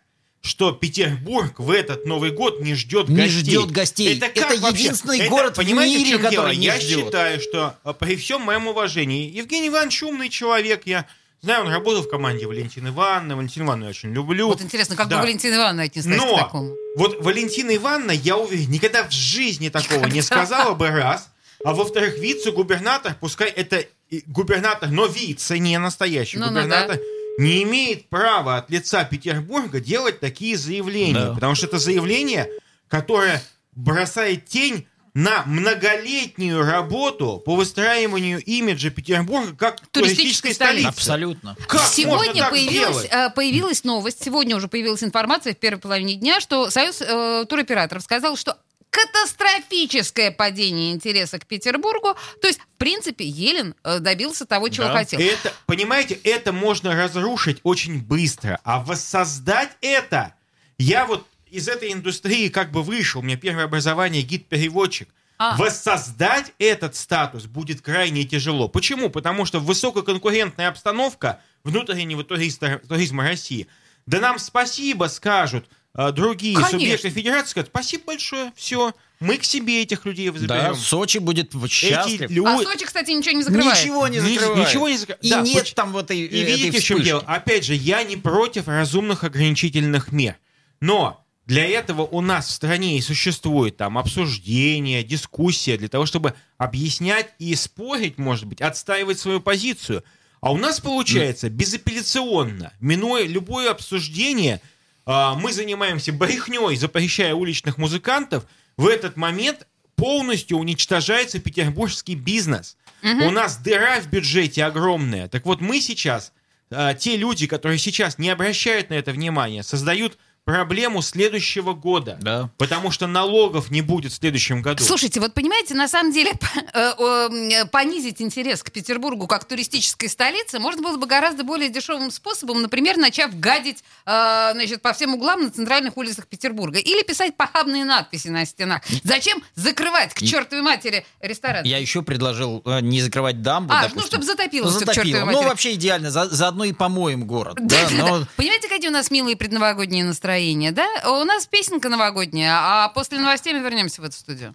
что 0.44 0.72
Петербург 0.72 1.60
в 1.60 1.70
этот 1.70 2.04
Новый 2.04 2.32
год 2.32 2.60
не 2.60 2.74
ждет 2.74 3.08
Не 3.08 3.14
гостей? 3.14 3.38
ждет 3.40 3.70
гостей. 3.70 4.18
как 4.18 4.36
Это 4.36 4.60
вообще? 4.60 4.82
единственный 4.82 5.20
Это, 5.20 5.30
город 5.30 5.52
в 5.52 5.56
понимаете, 5.58 5.98
мире, 5.98 6.10
чем 6.10 6.20
дело? 6.22 6.30
который 6.30 6.56
не 6.56 6.66
Я 6.66 6.80
ждет. 6.80 7.04
считаю, 7.04 7.40
что 7.40 7.76
э, 7.84 7.94
при 7.96 8.16
всем 8.16 8.42
моем 8.42 8.66
уважении, 8.66 9.30
Евгений 9.30 9.68
Иванович 9.68 10.02
умный 10.02 10.28
человек, 10.28 10.82
я 10.86 11.06
знаю, 11.42 11.64
он 11.64 11.72
работал 11.72 12.02
в 12.02 12.08
команде 12.08 12.46
Валентины 12.46 12.88
Ивановны, 12.88 13.34
Валентину 13.36 13.66
Ивановну 13.66 13.86
я 13.86 13.90
очень 13.90 14.12
люблю. 14.12 14.46
Вот 14.46 14.62
интересно, 14.62 14.94
как 14.96 15.08
Да. 15.08 15.16
бы 15.16 15.22
Валентина 15.22 15.56
Ивановна 15.56 15.82
отнеслась 15.84 16.16
Но 16.16 16.36
к 16.36 16.40
такому? 16.40 16.74
вот 16.96 17.22
Валентина 17.24 17.74
Ивановна, 17.76 18.12
я 18.12 18.36
уверен, 18.36 18.70
никогда 18.70 19.04
в 19.04 19.10
жизни 19.12 19.68
такого 19.68 20.06
не 20.06 20.22
сказала 20.22 20.74
бы 20.74 20.88
раз. 20.88 21.28
А 21.64 21.74
во-вторых, 21.74 22.18
вице-губернатор, 22.18 23.14
пускай 23.20 23.48
это 23.48 23.84
губернатор, 24.26 24.88
но 24.90 25.06
вице, 25.06 25.58
не 25.58 25.78
настоящий 25.78 26.38
Ну-ну, 26.38 26.50
губернатор, 26.52 26.98
не 27.38 27.62
имеет 27.62 28.08
права 28.08 28.56
от 28.58 28.70
лица 28.70 29.04
Петербурга 29.04 29.80
делать 29.80 30.20
такие 30.20 30.56
заявления. 30.56 31.14
Да. 31.26 31.34
Потому 31.34 31.54
что 31.54 31.66
это 31.66 31.78
заявление, 31.78 32.48
которое 32.88 33.42
бросает 33.74 34.46
тень 34.46 34.86
на 35.14 35.44
многолетнюю 35.44 36.64
работу 36.64 37.42
по 37.44 37.54
выстраиванию 37.54 38.42
имиджа 38.42 38.90
Петербурга 38.90 39.54
как 39.56 39.80
Туристической 39.88 40.52
туристической 40.52 40.54
столицы. 40.54 40.88
Абсолютно. 40.88 41.56
Как 41.66 41.80
можно 41.80 41.88
Сегодня 41.88 42.42
так 42.42 42.50
появилась, 42.50 43.06
э, 43.10 43.30
появилась 43.30 43.84
новость, 43.84 44.24
сегодня 44.24 44.56
уже 44.56 44.68
появилась 44.68 45.02
информация 45.04 45.54
в 45.54 45.58
первой 45.58 45.78
половине 45.80 46.14
дня, 46.14 46.40
что 46.40 46.70
Союз 46.70 47.02
э, 47.02 47.44
туроператоров 47.46 48.02
сказал, 48.02 48.36
что 48.36 48.56
катастрофическое 48.88 50.30
падение 50.30 50.92
интереса 50.92 51.38
к 51.38 51.46
Петербургу. 51.46 52.14
То 52.40 52.48
есть, 52.48 52.60
в 52.60 52.78
принципе, 52.78 53.26
Елен 53.26 53.74
э, 53.84 53.98
добился 53.98 54.46
того, 54.46 54.68
чего 54.68 54.86
Да. 54.86 54.92
хотел. 54.94 55.20
Это, 55.20 55.52
понимаете, 55.66 56.14
это 56.24 56.52
можно 56.52 56.94
разрушить 56.94 57.60
очень 57.62 58.00
быстро, 58.00 58.60
а 58.64 58.80
воссоздать 58.80 59.70
это... 59.80 60.34
Я 60.78 61.04
вот 61.04 61.26
из 61.52 61.68
этой 61.68 61.92
индустрии 61.92 62.48
как 62.48 62.70
бы 62.72 62.82
вышел, 62.82 63.20
у 63.20 63.24
меня 63.24 63.36
первое 63.36 63.64
образование 63.64 64.22
гид-переводчик. 64.22 65.08
А. 65.38 65.56
Воссоздать 65.56 66.52
этот 66.58 66.94
статус 66.94 67.46
будет 67.46 67.80
крайне 67.80 68.24
тяжело. 68.24 68.68
Почему? 68.68 69.10
Потому 69.10 69.44
что 69.44 69.58
высококонкурентная 69.60 70.68
обстановка 70.68 71.40
внутреннего 71.64 72.22
туриста, 72.24 72.80
туризма 72.88 73.24
России. 73.24 73.66
Да 74.06 74.20
нам 74.20 74.38
спасибо 74.38 75.06
скажут 75.06 75.66
э, 75.94 76.12
другие 76.12 76.54
Конечно. 76.54 76.78
субъекты 76.78 77.10
федерации, 77.10 77.50
скажут, 77.50 77.70
спасибо 77.70 78.04
большое, 78.06 78.52
все, 78.56 78.94
мы 79.20 79.36
к 79.36 79.44
себе 79.44 79.82
этих 79.82 80.04
людей 80.06 80.30
Да, 80.30 80.38
заберем. 80.38 80.74
Сочи 80.76 81.18
будет 81.18 81.54
Эти 81.54 81.68
счастлив. 81.68 82.30
люди... 82.30 82.46
А 82.48 82.58
Сочи, 82.62 82.84
кстати, 82.84 83.10
ничего 83.10 83.36
не 83.36 83.42
закрывает. 83.42 83.78
Ничего 83.80 84.08
не 84.08 84.20
закрывает. 84.20 84.68
ничего 84.68 84.88
не 84.88 84.96
закрывает. 84.96 85.24
И 85.24 85.30
Да, 85.30 85.40
нет 85.42 85.64
поч- 85.64 85.74
там 85.74 85.92
вот 85.92 86.04
этой, 86.06 86.18
И 86.20 86.24
этой 86.26 86.56
видите, 86.56 86.78
в 86.78 86.82
чем 86.84 86.96
вспышки. 86.98 87.04
дело? 87.04 87.22
Опять 87.26 87.64
же, 87.64 87.74
я 87.74 88.02
не 88.04 88.16
против 88.16 88.68
разумных 88.68 89.22
ограничительных 89.24 90.12
мер. 90.12 90.36
Но 90.80 91.21
для 91.46 91.66
этого 91.66 92.02
у 92.02 92.20
нас 92.20 92.48
в 92.48 92.50
стране 92.52 92.98
и 92.98 93.00
существует 93.00 93.76
там 93.76 93.98
обсуждение, 93.98 95.02
дискуссия, 95.02 95.76
для 95.76 95.88
того, 95.88 96.06
чтобы 96.06 96.34
объяснять 96.56 97.32
и 97.38 97.54
спорить, 97.54 98.18
может 98.18 98.46
быть, 98.46 98.60
отстаивать 98.60 99.18
свою 99.18 99.40
позицию. 99.40 100.04
А 100.40 100.52
у 100.52 100.56
нас 100.56 100.80
получается 100.80 101.48
безапелляционно, 101.50 102.72
минуя 102.80 103.24
любое 103.26 103.70
обсуждение, 103.70 104.60
а, 105.04 105.34
мы 105.34 105.52
занимаемся 105.52 106.12
брехней, 106.12 106.76
запрещая 106.76 107.34
уличных 107.34 107.78
музыкантов, 107.78 108.46
в 108.76 108.86
этот 108.86 109.16
момент 109.16 109.66
полностью 109.96 110.58
уничтожается 110.58 111.38
петербургский 111.38 112.14
бизнес. 112.14 112.76
У 113.02 113.30
нас 113.30 113.56
дыра 113.58 114.00
в 114.00 114.08
бюджете 114.08 114.64
огромная. 114.64 115.28
Так 115.28 115.44
вот, 115.44 115.60
мы 115.60 115.80
сейчас, 115.80 116.32
а, 116.70 116.94
те 116.94 117.16
люди, 117.16 117.48
которые 117.48 117.78
сейчас 117.78 118.18
не 118.18 118.30
обращают 118.30 118.90
на 118.90 118.94
это 118.94 119.12
внимания, 119.12 119.64
создают 119.64 120.18
проблему 120.44 121.02
следующего 121.02 121.72
года. 121.72 122.18
Да. 122.20 122.50
Потому 122.58 122.90
что 122.90 123.06
налогов 123.06 123.70
не 123.70 123.80
будет 123.80 124.12
в 124.12 124.16
следующем 124.16 124.60
году. 124.60 124.82
Слушайте, 124.82 125.20
вот 125.20 125.34
понимаете, 125.34 125.74
на 125.74 125.86
самом 125.86 126.12
деле 126.12 126.32
э, 126.74 126.92
э, 126.98 127.64
понизить 127.66 128.20
интерес 128.20 128.62
к 128.62 128.72
Петербургу 128.72 129.26
как 129.28 129.44
туристической 129.44 130.08
столице 130.08 130.58
можно 130.58 130.82
было 130.82 130.96
бы 130.96 131.06
гораздо 131.06 131.44
более 131.44 131.68
дешевым 131.68 132.10
способом, 132.10 132.60
например, 132.62 132.96
начав 132.96 133.38
гадить 133.38 133.84
э, 134.04 134.50
значит, 134.52 134.82
по 134.82 134.92
всем 134.92 135.14
углам 135.14 135.44
на 135.44 135.50
центральных 135.50 135.96
улицах 135.96 136.26
Петербурга 136.26 136.80
или 136.80 137.02
писать 137.02 137.36
похабные 137.36 137.84
надписи 137.84 138.28
на 138.28 138.44
стенах. 138.44 138.82
Зачем 139.04 139.42
закрывать 139.54 140.12
к 140.12 140.22
чертовой 140.22 140.64
матери 140.64 141.06
ресторан? 141.20 141.64
Я 141.64 141.78
еще 141.78 142.02
предложил 142.02 142.62
э, 142.64 142.80
не 142.80 143.00
закрывать 143.00 143.42
дамбу. 143.42 143.72
А, 143.72 143.82
допустим. 143.82 144.00
ну, 144.00 144.06
чтобы 144.06 144.24
затопило 144.24 144.66
к 144.66 144.70
Затопило. 144.72 145.24
Ну, 145.24 145.42
вообще 145.44 145.74
идеально. 145.74 146.10
За- 146.10 146.28
заодно 146.28 146.64
и 146.64 146.72
помоем 146.72 147.26
город. 147.26 147.58
Да, 147.72 147.88
Да-да-да. 147.88 148.18
но 148.18 148.26
Понимаете, 148.36 148.68
какие 148.68 148.88
у 148.88 148.92
нас 148.92 149.10
милые 149.10 149.36
предновогодние 149.36 150.04
настроения, 150.04 150.31
да? 150.72 150.86
У 151.04 151.24
нас 151.24 151.46
песенка 151.46 151.88
новогодняя, 151.88 152.54
а 152.54 152.88
после 152.88 153.18
новостей 153.18 153.52
мы 153.52 153.60
вернемся 153.60 154.00
в 154.00 154.04
эту 154.04 154.16
студию. 154.16 154.54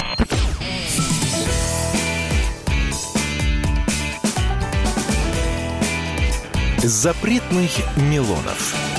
Запретных 6.83 7.69
Милонов. 7.95 8.90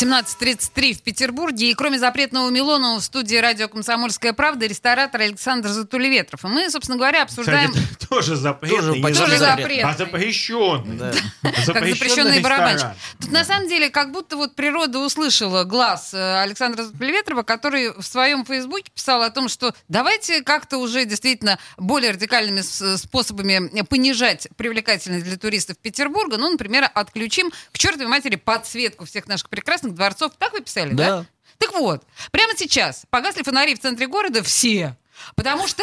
17.33 0.00 0.92
в 0.94 1.02
Петербурге. 1.02 1.70
И 1.70 1.74
кроме 1.74 1.98
запретного 1.98 2.50
Милона 2.50 3.00
в 3.00 3.02
студии 3.02 3.34
радио 3.34 3.66
«Комсомольская 3.66 4.32
правда» 4.32 4.66
ресторатор 4.66 5.22
Александр 5.22 5.70
Затулеветров. 5.70 6.44
И 6.44 6.46
мы, 6.46 6.70
собственно 6.70 6.98
говоря, 6.98 7.24
обсуждаем... 7.24 7.72
Кстати, 7.72 8.06
тоже 8.08 8.36
запретный. 8.36 8.78
Тоже 8.78 8.92
не 8.92 9.02
Тоже 9.02 9.38
запретный. 9.38 9.90
А 9.90 9.94
запрещенный. 9.96 10.98
Да. 10.98 11.12
как 11.42 11.84
запрещенный 11.84 12.40
барабанщик. 12.40 12.86
Тут 13.20 13.32
на 13.32 13.44
самом 13.44 13.68
деле 13.68 13.90
как 13.90 14.12
будто 14.12 14.36
вот 14.36 14.54
природа 14.54 15.00
услышала 15.00 15.64
глаз 15.64 16.14
э, 16.14 16.42
Александра 16.42 16.84
Плеветрова, 16.96 17.42
который 17.42 17.92
в 17.92 18.02
своем 18.06 18.44
фейсбуке 18.44 18.92
писал 18.94 19.22
о 19.22 19.30
том, 19.30 19.48
что 19.48 19.74
давайте 19.88 20.42
как-то 20.42 20.78
уже 20.78 21.06
действительно 21.06 21.58
более 21.76 22.12
радикальными 22.12 22.60
с- 22.60 22.98
способами 22.98 23.82
понижать 23.82 24.46
привлекательность 24.56 25.24
для 25.24 25.36
туристов 25.36 25.76
Петербурга. 25.78 26.36
Ну, 26.38 26.50
например, 26.52 26.88
отключим 26.94 27.50
к 27.72 27.78
чертовой 27.78 28.06
матери 28.06 28.36
подсветку 28.36 29.04
всех 29.04 29.26
наших 29.26 29.48
прекрасных 29.48 29.87
дворцов. 29.94 30.32
Так 30.38 30.52
вы 30.52 30.60
писали, 30.60 30.92
да? 30.92 31.06
Да. 31.20 31.26
Так 31.58 31.72
вот, 31.74 32.04
прямо 32.30 32.52
сейчас 32.56 33.02
погасли 33.10 33.42
фонари 33.42 33.74
в 33.74 33.80
центре 33.80 34.06
города 34.06 34.42
все. 34.42 34.96
Потому 35.34 35.66
что, 35.66 35.82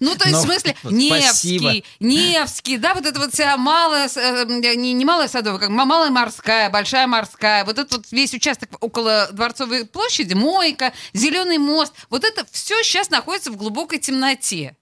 ну, 0.00 0.14
то 0.16 0.26
есть, 0.26 0.38
в 0.38 0.40
Ну, 0.40 0.42
смысле, 0.44 0.74
спасибо. 0.80 0.94
Невский, 0.96 1.84
Невский, 2.00 2.78
да, 2.78 2.94
вот 2.94 3.04
это 3.04 3.20
вот 3.20 3.34
вся 3.34 3.54
малая, 3.58 4.08
э, 4.14 4.44
не, 4.46 4.94
не 4.94 5.04
малая 5.04 5.28
садовая, 5.28 5.60
как 5.60 5.68
ма- 5.68 5.84
малая 5.84 6.08
морская, 6.10 6.70
большая 6.70 7.06
морская, 7.06 7.66
вот 7.66 7.78
этот 7.78 7.92
вот 7.92 8.06
весь 8.12 8.32
участок 8.32 8.70
около 8.80 9.28
Дворцовой 9.32 9.84
площади, 9.84 10.32
Мойка, 10.32 10.94
Зеленый 11.12 11.58
мост, 11.58 11.92
вот 12.08 12.24
это 12.24 12.46
все 12.50 12.82
сейчас 12.82 13.10
находится 13.10 13.50
в 13.50 13.56
глубокой 13.56 13.98
темноте. 13.98 14.74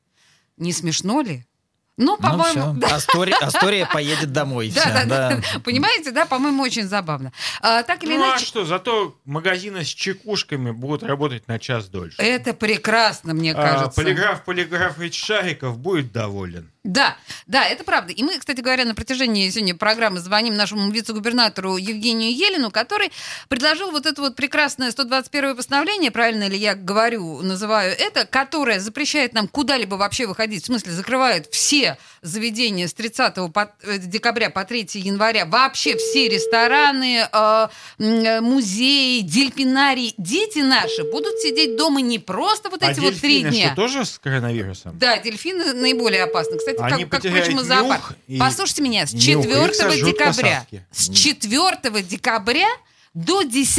Не 0.57 0.73
смешно 0.73 1.21
ли? 1.23 1.45
Ну, 2.01 2.17
Ну 2.19 2.29
по-моему, 2.29 2.81
все, 2.81 2.95
Астория, 2.95 3.37
Астория 3.37 3.85
поедет 3.87 4.33
домой. 4.33 4.73
да, 4.75 4.81
Всё, 4.81 4.91
да, 4.93 5.05
да. 5.05 5.37
да. 5.37 5.61
Понимаете, 5.61 6.13
да, 6.13 6.25
по-моему, 6.25 6.63
очень 6.63 6.89
забавно. 6.89 7.31
А, 7.61 7.83
так 7.83 8.03
или 8.05 8.17
Ну 8.17 8.25
а 8.25 8.29
иначе, 8.31 8.47
что, 8.47 8.65
зато 8.65 9.15
магазины 9.27 9.85
с 9.85 9.89
чекушками 9.89 10.71
будут 10.71 11.03
работать 11.03 11.47
на 11.47 11.59
час 11.59 11.89
дольше. 11.89 12.17
это 12.23 12.55
прекрасно, 12.55 13.35
мне 13.35 13.53
А, 13.53 13.55
кажется. 13.55 14.03
полиграф 14.03 14.45
Полиграфович 14.45 15.15
Шариков 15.23 15.79
будет 15.79 16.11
доволен. 16.11 16.71
Да, 16.83 17.17
да, 17.47 17.67
это 17.67 17.85
правда. 17.85 18.13
И 18.13 18.23
мы, 18.23 18.39
кстати 18.39 18.63
говоря, 18.63 18.87
на 18.87 18.95
протяжении 18.95 19.51
сегодня 19.51 19.75
программы 19.75 20.19
звоним 20.21 20.55
нашему 20.55 20.91
вице-губернатору 20.91 21.77
Евгению 21.77 22.35
Елину, 22.35 22.71
который 22.71 23.13
предложил 23.51 23.91
вот 23.91 24.07
это 24.07 24.23
вот 24.23 24.35
прекрасное 24.35 24.91
121 24.91 25.57
постановление, 25.57 26.11
правильно 26.11 26.49
ли 26.49 26.57
я 26.57 26.75
говорю, 26.75 27.43
называю 27.43 27.95
это, 27.99 28.25
которое 28.25 28.81
запрещает 28.81 29.35
нам 29.35 29.47
куда-либо 29.47 29.97
вообще 29.97 30.27
выходить, 30.27 30.63
в 30.63 30.67
смысле 30.67 30.93
закрывает 30.93 31.49
все 31.53 31.99
заведения 32.23 32.89
с 32.89 32.95
30 32.95 33.51
по- 33.53 33.73
э, 33.83 33.99
декабря 33.99 34.49
по 34.49 34.65
3 34.65 34.99
января, 35.01 35.45
вообще 35.45 35.99
все 35.99 36.29
рестораны, 36.29 37.29
э, 37.31 37.69
э, 37.99 38.41
музеи, 38.41 39.21
дельфинарии. 39.21 40.15
Дети 40.17 40.61
наши 40.61 41.05
будут 41.05 41.39
сидеть 41.41 41.77
дома 41.77 42.01
не 42.01 42.19
просто 42.19 42.71
вот 42.71 42.83
а 42.83 42.91
эти 42.91 43.01
вот 43.01 43.21
три 43.21 43.43
дельфины 43.43 43.51
дня. 43.51 43.75
тоже 43.75 44.07
с 44.07 44.19
коронавирусом? 44.19 44.99
Да, 44.99 45.19
дельфины 45.19 45.75
наиболее 45.75 46.25
опасны. 46.25 46.57
Кстати, 46.57 46.70
Они 46.79 47.05
как, 47.05 47.11
как 47.11 47.23
потеряют 47.23 47.47
впрочем, 47.47 48.15
и 48.27 48.35
нюх 48.35 48.41
Послушайте 48.41 48.83
меня, 48.83 49.07
с 49.07 49.13
нюх, 49.13 49.23
и 49.23 49.49
4 49.49 49.65
их 49.65 49.75
сожрут 49.75 50.11
декабря, 50.11 50.67
с 50.91 51.09
4 51.11 52.03
декабря 52.03 52.69
до 53.15 53.43
10 53.43 53.79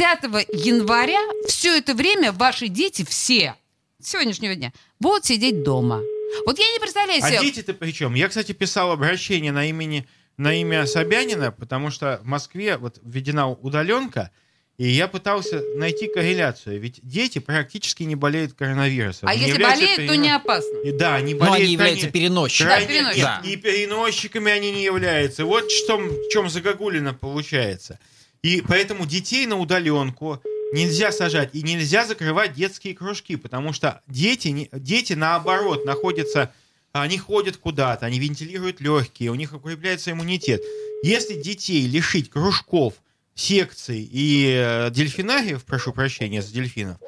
января 0.52 1.20
все 1.48 1.78
это 1.78 1.94
время 1.94 2.32
ваши 2.32 2.68
дети 2.68 3.04
все 3.04 3.54
с 4.02 4.10
сегодняшнего 4.10 4.54
дня 4.54 4.72
будут 4.98 5.24
сидеть 5.24 5.62
дома. 5.62 6.00
Вот 6.46 6.58
я 6.58 6.70
не 6.72 6.78
представляю 6.80 7.22
А 7.22 7.28
себе... 7.28 7.40
дети-то 7.40 7.74
при 7.74 7.92
чем? 7.92 8.14
Я, 8.14 8.28
кстати, 8.28 8.52
писал 8.52 8.90
обращение 8.90 9.52
на, 9.52 9.68
имени, 9.68 10.08
на 10.36 10.54
имя 10.60 10.86
Собянина, 10.86 11.52
потому 11.52 11.90
что 11.90 12.20
в 12.22 12.26
Москве 12.26 12.78
вот 12.78 12.98
введена 13.02 13.48
удаленка, 13.48 14.30
и 14.78 14.88
я 14.88 15.06
пытался 15.06 15.62
найти 15.76 16.08
корреляцию. 16.08 16.80
Ведь 16.80 16.98
дети 17.02 17.38
практически 17.38 18.02
не 18.04 18.14
болеют 18.16 18.54
коронавирусом. 18.54 19.28
а 19.28 19.34
Не 19.34 19.46
если 19.46 19.62
болеют, 19.62 19.96
то 19.96 20.02
перено- 20.02 20.16
не 20.16 20.30
опасно. 20.34 20.76
И 20.84 20.92
Да, 20.92 21.14
они 21.16 21.34
Но 21.34 21.40
болеют. 21.40 21.60
они 21.62 21.72
являются 21.72 22.00
крайне- 22.08 22.12
переносчиками. 22.12 22.68
крайне- 22.68 22.86
Да, 22.86 22.92
переносчиками. 22.92 23.46
нет, 23.46 23.52
И 23.52 23.56
переносчиками 23.56 24.52
они 24.52 24.72
не 24.72 24.84
являются. 24.84 25.44
Вот 25.44 25.64
в 25.70 25.86
чем, 25.86 26.08
в 26.08 26.28
чем 26.30 26.48
загогулина 26.48 27.14
получается. 27.14 27.98
И 28.42 28.62
поэтому 28.66 29.06
детей 29.06 29.46
на 29.46 29.58
удаленку 29.58 30.42
нельзя 30.72 31.12
сажать 31.12 31.50
и 31.52 31.62
нельзя 31.62 32.04
закрывать 32.06 32.54
детские 32.54 32.94
кружки, 32.94 33.36
потому 33.36 33.72
что 33.72 34.00
дети, 34.08 34.48
не- 34.48 34.68
дети 34.72 35.12
наоборот 35.12 35.84
находятся, 35.84 36.52
они 36.92 37.18
ходят 37.18 37.56
куда-то, 37.56 38.06
они 38.06 38.18
вентилируют 38.18 38.80
легкие, 38.80 39.30
у 39.30 39.34
них 39.34 39.52
укрепляется 39.52 40.10
иммунитет. 40.10 40.60
Если 41.04 41.34
детей 41.34 41.86
лишить 41.86 42.30
кружков, 42.30 42.94
секций 43.34 44.08
и 44.10 44.54
э, 44.56 44.90
дельфинариев, 44.90 45.64
прошу 45.64 45.92
прощения, 45.92 46.42
за 46.42 46.52
дельфинов, 46.52 46.98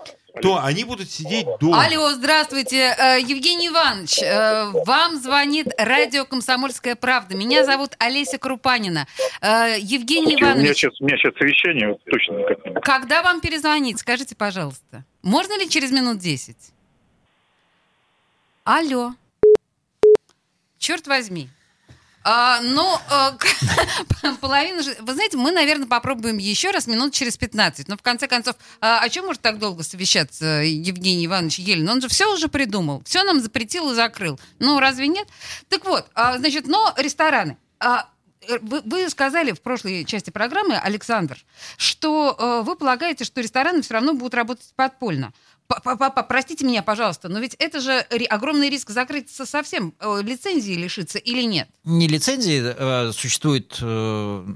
то 0.42 0.62
они 0.62 0.84
будут 0.84 1.10
сидеть 1.10 1.46
дома. 1.60 1.84
Алло, 1.84 2.10
здравствуйте. 2.12 2.94
Э, 2.98 3.20
Евгений 3.20 3.68
Иванович, 3.68 4.20
э, 4.22 4.70
вам 4.84 5.16
звонит 5.20 5.68
радио 5.78 6.24
«Комсомольская 6.24 6.96
правда». 6.96 7.37
Меня 7.37 7.64
зовут 7.64 7.92
Олеся 7.98 8.38
Крупанина. 8.38 9.06
Евгений 9.42 10.34
У 10.34 10.38
меня 10.38 10.52
Иванович, 10.52 10.76
сейчас, 10.76 11.00
у 11.00 11.04
меня 11.04 11.16
сейчас 11.18 11.34
совещание, 11.38 11.96
точно 12.10 12.32
никак 12.38 12.64
когда 12.84 13.22
вам 13.22 13.40
перезвонить, 13.40 13.98
скажите, 13.98 14.37
пожалуйста. 14.37 15.04
Можно 15.22 15.58
ли 15.58 15.68
через 15.68 15.90
минут 15.90 16.18
10? 16.18 16.56
Алло. 18.64 19.14
Черт 20.78 21.06
возьми. 21.06 21.48
А, 22.26 22.60
ну, 22.62 22.98
а, 23.10 23.37
половина 24.40 24.82
же... 24.82 24.96
Вы 25.00 25.12
знаете, 25.12 25.37
мы, 25.37 25.52
наверное, 25.52 25.87
попробуем 25.87 26.38
еще 26.38 26.70
раз 26.70 26.87
минут 26.87 27.12
через 27.12 27.37
15. 27.37 27.87
Но, 27.88 27.98
в 27.98 28.02
конце 28.02 28.26
концов, 28.26 28.56
а, 28.80 29.00
о 29.00 29.08
чем 29.10 29.26
может 29.26 29.42
так 29.42 29.58
долго 29.58 29.82
совещаться 29.82 30.62
Евгений 30.62 31.26
Иванович 31.26 31.58
Елен? 31.58 31.87
Он 31.87 32.00
же 32.00 32.08
все 32.08 32.32
уже 32.32 32.48
придумал. 32.48 33.02
Все 33.04 33.22
нам 33.24 33.40
запретил 33.40 33.92
и 33.92 33.94
закрыл. 33.94 34.40
Ну, 34.58 34.80
разве 34.80 35.06
нет? 35.06 35.28
Так 35.68 35.84
вот, 35.84 36.06
а, 36.14 36.38
значит, 36.38 36.66
но 36.66 36.94
рестораны. 36.96 37.58
А, 37.78 38.08
э, 38.48 38.58
вы, 38.62 38.80
вы 38.87 39.10
сказали 39.10 39.52
в 39.52 39.60
прошлой 39.60 40.06
части 40.06 40.30
программы, 40.30 40.78
Александр, 40.78 41.37
что 41.76 42.34
э, 42.38 42.62
вы 42.64 42.76
полагаете, 42.76 43.24
что 43.24 43.42
рестораны 43.42 43.82
все 43.82 43.94
равно 43.94 44.14
будут 44.14 44.32
работать 44.32 44.72
подпольно. 44.76 45.34
Папа, 45.82 46.22
простите 46.22 46.64
меня, 46.64 46.82
пожалуйста, 46.82 47.28
но 47.28 47.38
ведь 47.38 47.54
это 47.58 47.80
же 47.80 48.00
огромный 48.28 48.70
риск 48.70 48.90
закрыться 48.90 49.46
совсем, 49.46 49.94
э, 50.00 50.20
лицензии 50.22 50.72
лишиться 50.72 51.18
или 51.18 51.42
нет? 51.42 51.68
Не 51.84 52.06
лицензии, 52.08 52.62
э, 52.62 53.12
существует 53.12 53.78
э, 53.80 54.46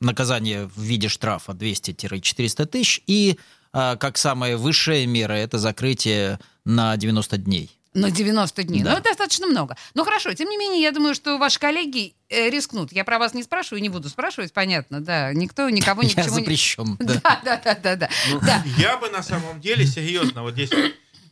наказание 0.00 0.66
в 0.66 0.80
виде 0.80 1.08
штрафа 1.08 1.52
200-400 1.52 2.66
тысяч, 2.66 3.02
и 3.06 3.38
как 3.72 4.18
самая 4.18 4.56
высшая 4.56 5.06
мера 5.06 5.34
это 5.34 5.58
закрытие 5.58 6.40
на 6.64 6.96
90 6.96 7.38
дней. 7.38 7.79
На 7.92 8.10
90 8.10 8.62
дней. 8.62 8.82
Да. 8.82 8.92
Ну, 8.92 8.96
это 8.98 9.08
достаточно 9.10 9.48
много. 9.48 9.76
Ну, 9.94 10.04
хорошо, 10.04 10.32
тем 10.34 10.48
не 10.48 10.56
менее, 10.56 10.80
я 10.82 10.92
думаю, 10.92 11.14
что 11.14 11.38
ваши 11.38 11.58
коллеги 11.58 12.14
э, 12.28 12.48
рискнут. 12.48 12.92
Я 12.92 13.04
про 13.04 13.18
вас 13.18 13.34
не 13.34 13.42
спрашиваю, 13.42 13.82
не 13.82 13.88
буду 13.88 14.08
спрашивать, 14.08 14.52
понятно, 14.52 15.00
да. 15.00 15.32
Никто 15.34 15.68
никого 15.68 16.02
ни 16.04 16.08
к 16.08 16.14
чему 16.14 16.24
не... 16.24 16.44
запрещен. 16.44 16.96
да. 17.00 17.20
Да, 17.22 17.40
да, 17.44 17.56
да, 17.56 17.74
да, 17.74 17.96
да. 17.96 18.10
Ну, 18.30 18.40
Да. 18.40 18.62
Я 18.78 18.96
бы 18.96 19.10
на 19.10 19.22
самом 19.24 19.60
деле, 19.60 19.86
серьезно, 19.86 20.42
вот 20.42 20.54
здесь 20.54 20.70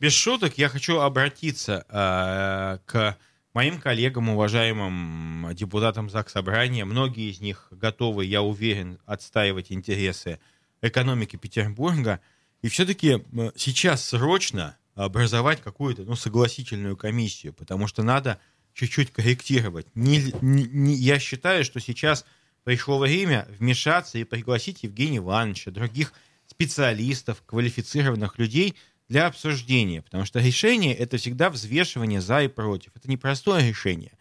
без 0.01 0.13
шуток, 0.13 0.57
я 0.57 0.67
хочу 0.67 0.99
обратиться 0.99 1.85
э, 1.89 2.79
к 2.85 3.17
моим 3.53 3.79
коллегам, 3.79 4.29
уважаемым 4.29 5.53
депутатам 5.53 6.09
ЗАГС 6.09 6.33
Собрания. 6.33 6.85
Многие 6.85 7.31
из 7.31 7.39
них 7.39 7.67
готовы, 7.71 8.25
я 8.25 8.41
уверен, 8.41 8.99
отстаивать 9.05 9.71
интересы 9.71 10.39
экономики 10.81 11.35
Петербурга. 11.35 12.19
И 12.61 12.67
все-таки 12.67 13.23
сейчас 13.55 14.05
срочно 14.05 14.77
образовать 15.05 15.61
какую-то 15.61 16.03
ну, 16.03 16.15
согласительную 16.15 16.97
комиссию, 16.97 17.53
потому 17.53 17.87
что 17.87 18.03
надо 18.03 18.39
чуть-чуть 18.73 19.11
корректировать. 19.11 19.87
Не- 19.95 20.33
не- 20.41 20.65
не- 20.65 20.95
я 20.95 21.19
считаю, 21.19 21.63
что 21.63 21.79
сейчас 21.79 22.25
пришло 22.63 22.99
время 22.99 23.47
вмешаться 23.57 24.17
и 24.17 24.23
пригласить 24.23 24.83
Евгения 24.83 25.17
Ивановича, 25.17 25.71
других 25.71 26.13
специалистов, 26.47 27.41
квалифицированных 27.45 28.37
людей 28.37 28.75
для 29.07 29.27
обсуждения, 29.27 30.01
потому 30.01 30.25
что 30.25 30.39
решение 30.39 30.93
это 30.95 31.17
всегда 31.17 31.49
взвешивание 31.49 32.21
за 32.21 32.43
и 32.43 32.47
против. 32.47 32.91
Это 32.95 33.09
непростое 33.09 33.67
решение. 33.67 34.11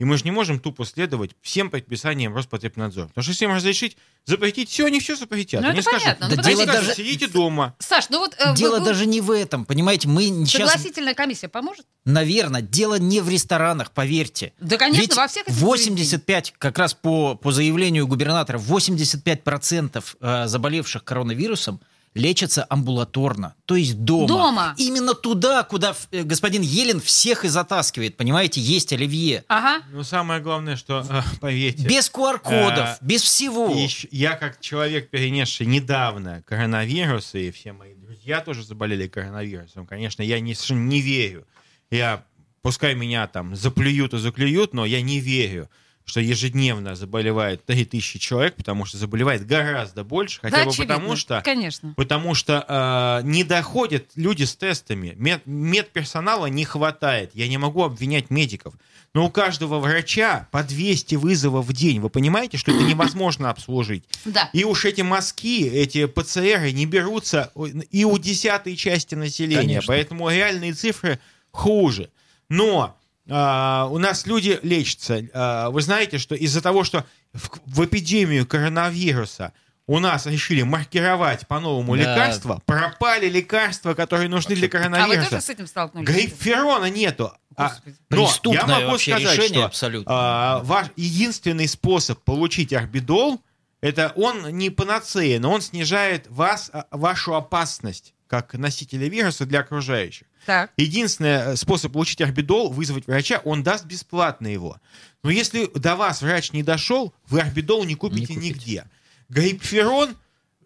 И 0.00 0.04
мы 0.04 0.16
же 0.18 0.24
не 0.24 0.32
можем 0.32 0.58
тупо 0.58 0.84
следовать 0.84 1.30
всем 1.40 1.70
предписаниям 1.70 2.34
Роспотребнадзора. 2.34 3.06
Потому 3.08 3.22
что 3.22 3.30
если 3.30 3.44
им 3.44 3.52
разрешить 3.52 3.96
запретить 4.24 4.68
все, 4.68 4.86
они 4.86 4.98
все 4.98 5.14
запретят. 5.14 5.62
Ну, 5.62 5.68
они 5.68 5.78
это 5.78 5.88
скажут, 5.88 6.02
понятно. 6.02 6.28
Ну, 6.30 6.36
Да 6.36 6.42
они 6.42 6.50
дело 6.56 6.62
скажут, 6.64 6.88
даже- 6.88 6.94
сидите 6.96 7.28
дома. 7.28 7.76
Саш, 7.78 8.08
ну 8.10 8.18
вот... 8.18 8.34
э, 8.38 8.54
Дело 8.56 8.80
вы- 8.80 8.84
даже 8.84 9.06
не 9.06 9.20
в 9.20 9.30
этом, 9.30 9.64
понимаете, 9.64 10.08
мы 10.08 10.24
сейчас, 10.46 10.70
Согласительная 10.70 11.14
комиссия 11.14 11.48
поможет? 11.48 11.86
наверное, 12.04 12.60
дело 12.60 12.98
не 12.98 13.20
в 13.20 13.28
ресторанах, 13.28 13.92
поверьте. 13.92 14.52
Да, 14.58 14.76
конечно, 14.78 15.00
Ведь 15.02 15.14
во 15.14 15.28
всех 15.28 15.46
этих 15.46 15.56
85, 15.58 16.54
как 16.58 16.78
раз 16.78 16.94
по, 16.94 17.34
по 17.36 17.52
заявлению 17.52 18.06
губернатора, 18.08 18.58
85% 18.58 20.04
э, 20.20 20.46
заболевших 20.48 21.04
коронавирусом 21.04 21.80
лечатся 22.14 22.64
амбулаторно, 22.68 23.54
то 23.66 23.74
есть 23.74 23.98
дома. 24.04 24.28
Дома. 24.28 24.74
Именно 24.78 25.14
туда, 25.14 25.64
куда 25.64 25.96
э, 26.12 26.22
господин 26.22 26.62
Елен 26.62 27.00
всех 27.00 27.44
и 27.44 27.48
затаскивает, 27.48 28.16
понимаете, 28.16 28.60
есть 28.60 28.92
оливье. 28.92 29.44
Ага. 29.48 29.84
Но 29.90 30.04
самое 30.04 30.40
главное, 30.40 30.76
что, 30.76 31.04
э, 31.08 31.22
поверьте... 31.40 31.86
Без 31.86 32.10
QR-кодов, 32.10 32.88
э, 32.88 32.96
без 33.00 33.22
всего. 33.22 33.74
Щ- 33.88 34.08
я 34.12 34.36
как 34.36 34.60
человек, 34.60 35.10
перенесший 35.10 35.66
недавно 35.66 36.42
коронавирус, 36.46 37.34
и 37.34 37.50
все 37.50 37.72
мои 37.72 37.94
друзья 37.94 38.40
тоже 38.40 38.62
заболели 38.64 39.08
коронавирусом, 39.08 39.86
конечно, 39.86 40.22
я 40.22 40.38
не, 40.40 40.54
не 40.70 41.00
верю. 41.00 41.46
Я, 41.90 42.24
пускай 42.62 42.94
меня 42.94 43.26
там 43.26 43.56
заплюют 43.56 44.14
и 44.14 44.18
заклюют, 44.18 44.72
но 44.72 44.84
я 44.84 45.02
не 45.02 45.18
верю 45.18 45.68
что 46.04 46.20
ежедневно 46.20 46.94
заболевает 46.94 47.64
3000 47.64 48.18
человек, 48.18 48.56
потому 48.56 48.84
что 48.84 48.98
заболевает 48.98 49.46
гораздо 49.46 50.04
больше, 50.04 50.38
хотя 50.40 50.58
Да, 50.58 50.64
бы 50.64 50.70
очевидно. 50.70 50.94
потому 50.94 51.16
что 51.16 51.40
Конечно. 51.44 51.94
Потому 51.96 52.34
что 52.34 53.20
э, 53.22 53.26
не 53.26 53.42
доходят 53.42 54.04
люди 54.14 54.44
с 54.44 54.54
тестами. 54.54 55.14
Мед- 55.16 55.46
медперсонала 55.46 56.46
не 56.46 56.64
хватает. 56.64 57.30
Я 57.34 57.48
не 57.48 57.56
могу 57.58 57.82
обвинять 57.84 58.30
медиков. 58.30 58.74
Но 59.14 59.26
у 59.26 59.30
каждого 59.30 59.78
врача 59.78 60.48
по 60.50 60.62
200 60.62 61.14
вызовов 61.14 61.66
в 61.66 61.72
день. 61.72 62.00
Вы 62.00 62.10
понимаете, 62.10 62.58
что 62.58 62.72
это 62.72 62.82
невозможно 62.84 63.48
обслужить? 63.48 64.04
Да. 64.24 64.50
И 64.52 64.64
уж 64.64 64.84
эти 64.84 65.00
мазки, 65.02 65.66
эти 65.68 66.04
ПЦРы 66.06 66.72
не 66.72 66.84
берутся 66.84 67.50
и 67.90 68.04
у 68.04 68.18
десятой 68.18 68.76
части 68.76 69.14
населения. 69.14 69.62
Конечно. 69.62 69.86
Поэтому 69.88 70.28
реальные 70.28 70.74
цифры 70.74 71.18
хуже. 71.50 72.10
Но 72.50 72.98
а, 73.28 73.88
у 73.90 73.98
нас 73.98 74.26
люди 74.26 74.58
лечатся. 74.62 75.22
А, 75.32 75.70
вы 75.70 75.80
знаете, 75.82 76.18
что 76.18 76.34
из-за 76.34 76.60
того, 76.62 76.84
что 76.84 77.04
в, 77.32 77.50
в 77.66 77.84
эпидемию 77.84 78.46
коронавируса 78.46 79.52
у 79.86 79.98
нас 79.98 80.24
решили 80.26 80.62
маркировать 80.62 81.46
по-новому 81.46 81.94
Да. 81.96 82.02
лекарства, 82.02 82.62
пропали 82.64 83.28
лекарства, 83.28 83.92
которые 83.94 84.28
нужны 84.28 84.54
для 84.54 84.66
А 84.66 84.70
вы 84.70 84.78
коронавируса. 84.78 85.30
тоже 85.30 85.42
с 85.42 85.50
этим 85.50 85.66
столкнулись? 85.66 86.08
Грейпферона 86.08 86.88
нету. 86.90 87.32
А, 87.56 87.72
Господи. 88.10 88.56
но 88.66 88.78
я 88.80 88.86
могу 88.86 88.98
сказать, 88.98 89.22
решение 89.22 89.48
что 89.60 89.64
абсолютно. 89.66 90.12
а, 90.12 90.60
ваш 90.64 90.86
единственный 90.96 91.68
способ 91.68 92.18
получить 92.24 92.72
орбидол, 92.72 93.40
это 93.80 94.12
он 94.16 94.48
не 94.56 94.70
панацея, 94.70 95.38
но 95.38 95.52
он 95.52 95.60
снижает 95.60 96.26
вас, 96.30 96.70
а, 96.72 96.86
вашу 96.90 97.34
опасность 97.34 98.13
как 98.26 98.54
носителя 98.54 99.08
вируса 99.08 99.46
для 99.46 99.60
окружающих. 99.60 100.26
Так. 100.46 100.72
Единственный 100.76 101.52
э, 101.52 101.56
способ 101.56 101.92
получить 101.92 102.20
орбидол, 102.20 102.70
вызвать 102.70 103.06
врача, 103.06 103.40
он 103.44 103.62
даст 103.62 103.84
бесплатно 103.84 104.46
его. 104.46 104.78
Но 105.22 105.30
если 105.30 105.70
до 105.74 105.96
вас 105.96 106.22
врач 106.22 106.52
не 106.52 106.62
дошел, 106.62 107.14
вы 107.28 107.40
орбидол 107.40 107.84
не 107.84 107.94
купите, 107.94 108.34
Не 108.34 108.36
купите. 108.36 108.46
нигде. 108.48 108.84
Грипферон 109.28 110.16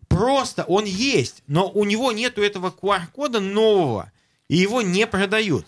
просто, 0.08 0.64
он 0.64 0.84
есть, 0.84 1.42
но 1.46 1.70
у 1.70 1.84
него 1.84 2.12
нету 2.12 2.42
этого 2.42 2.70
QR-кода 2.70 3.40
нового, 3.40 4.10
и 4.48 4.56
его 4.56 4.82
не 4.82 5.06
продают. 5.06 5.66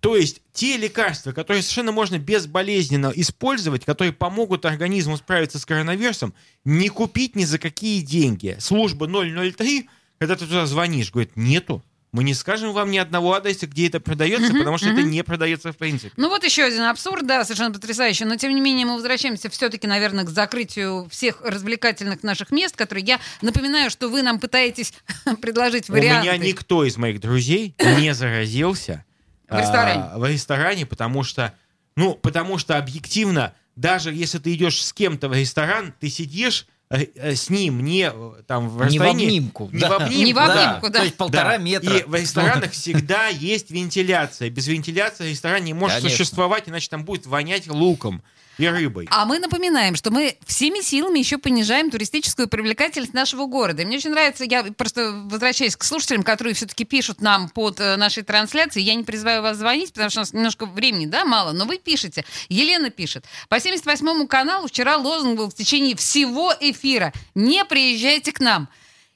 То 0.00 0.16
есть 0.16 0.40
те 0.52 0.76
лекарства, 0.76 1.30
которые 1.32 1.62
совершенно 1.62 1.92
можно 1.92 2.18
безболезненно 2.18 3.12
использовать, 3.14 3.84
которые 3.84 4.12
помогут 4.12 4.64
организму 4.64 5.16
справиться 5.16 5.60
с 5.60 5.64
коронавирусом, 5.66 6.34
не 6.64 6.88
купить 6.88 7.36
ни 7.36 7.44
за 7.44 7.58
какие 7.58 8.00
деньги. 8.00 8.56
Служба 8.58 9.06
003, 9.06 9.88
когда 10.22 10.36
ты 10.36 10.46
туда 10.46 10.66
звонишь, 10.66 11.10
говорит, 11.10 11.32
нету. 11.36 11.82
Мы 12.12 12.22
не 12.22 12.32
скажем 12.32 12.72
вам 12.72 12.92
ни 12.92 12.98
одного 12.98 13.34
адреса, 13.34 13.66
где 13.66 13.88
это 13.88 13.98
продается, 13.98 14.52
потому 14.52 14.78
что 14.78 14.86
это 14.90 15.02
не 15.02 15.24
продается 15.24 15.72
в 15.72 15.76
принципе. 15.76 16.12
Ну 16.16 16.28
вот 16.28 16.44
еще 16.44 16.62
один 16.62 16.82
абсурд, 16.82 17.26
да, 17.26 17.42
совершенно 17.42 17.72
потрясающий. 17.74 18.24
Но 18.24 18.36
тем 18.36 18.54
не 18.54 18.60
менее 18.60 18.86
мы 18.86 18.94
возвращаемся 18.94 19.48
все-таки, 19.50 19.88
наверное, 19.88 20.24
к 20.24 20.28
закрытию 20.28 21.08
всех 21.10 21.40
развлекательных 21.40 22.22
наших 22.22 22.52
мест, 22.52 22.76
которые 22.76 23.04
я 23.04 23.20
напоминаю, 23.40 23.90
что 23.90 24.08
вы 24.08 24.22
нам 24.22 24.38
пытаетесь 24.38 24.92
предложить 25.40 25.90
У 25.90 25.92
варианты. 25.94 26.28
меня 26.28 26.36
никто 26.36 26.84
из 26.84 26.96
моих 26.96 27.18
друзей 27.20 27.74
не 27.98 28.14
заразился 28.14 29.04
В 29.48 29.58
ресторане. 29.58 30.02
а, 30.12 30.18
в 30.20 30.26
ресторане, 30.26 30.86
потому 30.86 31.24
что, 31.24 31.52
ну, 31.96 32.14
потому 32.14 32.58
что 32.58 32.76
объективно, 32.78 33.54
даже 33.74 34.12
если 34.12 34.38
ты 34.38 34.54
идешь 34.54 34.84
с 34.84 34.92
кем-то 34.92 35.28
в 35.28 35.32
ресторан, 35.32 35.94
ты 35.98 36.08
сидишь 36.10 36.66
с 36.92 37.48
ним 37.50 37.82
не 37.84 38.10
э, 38.12 38.42
там 38.46 38.68
в 38.68 38.84
Не 38.90 38.98
в 38.98 39.02
обнимку. 39.02 39.70
не 39.72 39.80
да. 39.80 39.88
в 39.88 39.92
обнимку, 40.02 40.24
Не 40.24 40.32
в 40.32 40.36
да. 40.36 40.68
обнимку, 40.68 40.90
да. 40.90 40.98
То 40.98 41.04
есть 41.04 41.16
полтора 41.16 41.50
Да. 41.52 41.56
метра. 41.58 41.96
И 41.96 42.04
в 42.04 42.14
ресторанах 42.14 42.72
всегда 42.72 43.28
есть 43.28 43.70
вентиляция. 43.70 44.50
Без 44.50 44.66
вентиляции 44.66 45.30
ресторан 45.30 45.64
не 45.64 45.72
может 45.74 45.98
Конечно. 45.98 46.16
существовать, 46.18 46.68
иначе 46.68 46.88
там 46.90 47.04
будет 47.04 47.26
вонять 47.26 47.66
луком 47.68 48.22
и 48.58 48.66
рыбой. 48.66 49.08
А 49.10 49.24
мы 49.24 49.38
напоминаем, 49.38 49.94
что 49.94 50.10
мы 50.10 50.36
всеми 50.46 50.82
силами 50.82 51.18
еще 51.18 51.38
понижаем 51.38 51.90
туристическую 51.90 52.48
привлекательность 52.48 53.14
нашего 53.14 53.46
города. 53.46 53.82
И 53.82 53.84
мне 53.84 53.96
очень 53.96 54.10
нравится, 54.10 54.44
я 54.44 54.64
просто 54.64 55.12
возвращаюсь 55.24 55.76
к 55.76 55.84
слушателям, 55.84 56.22
которые 56.22 56.54
все-таки 56.54 56.84
пишут 56.84 57.20
нам 57.20 57.48
под 57.48 57.80
э, 57.80 57.96
нашей 57.96 58.22
трансляцией. 58.22 58.84
Я 58.86 58.94
не 58.94 59.04
призываю 59.04 59.42
вас 59.42 59.56
звонить, 59.56 59.92
потому 59.92 60.10
что 60.10 60.20
у 60.20 60.22
нас 60.22 60.32
немножко 60.32 60.66
времени, 60.66 61.06
да, 61.06 61.24
мало, 61.24 61.52
но 61.52 61.64
вы 61.64 61.78
пишете. 61.78 62.24
Елена 62.48 62.90
пишет. 62.90 63.24
По 63.48 63.56
78-му 63.56 64.26
каналу 64.26 64.68
вчера 64.68 64.96
лозунг 64.96 65.38
был 65.38 65.50
в 65.50 65.54
течение 65.54 65.96
всего 65.96 66.52
эфира. 66.60 67.12
Не 67.34 67.64
приезжайте 67.64 68.32
к 68.32 68.40
нам. 68.40 68.68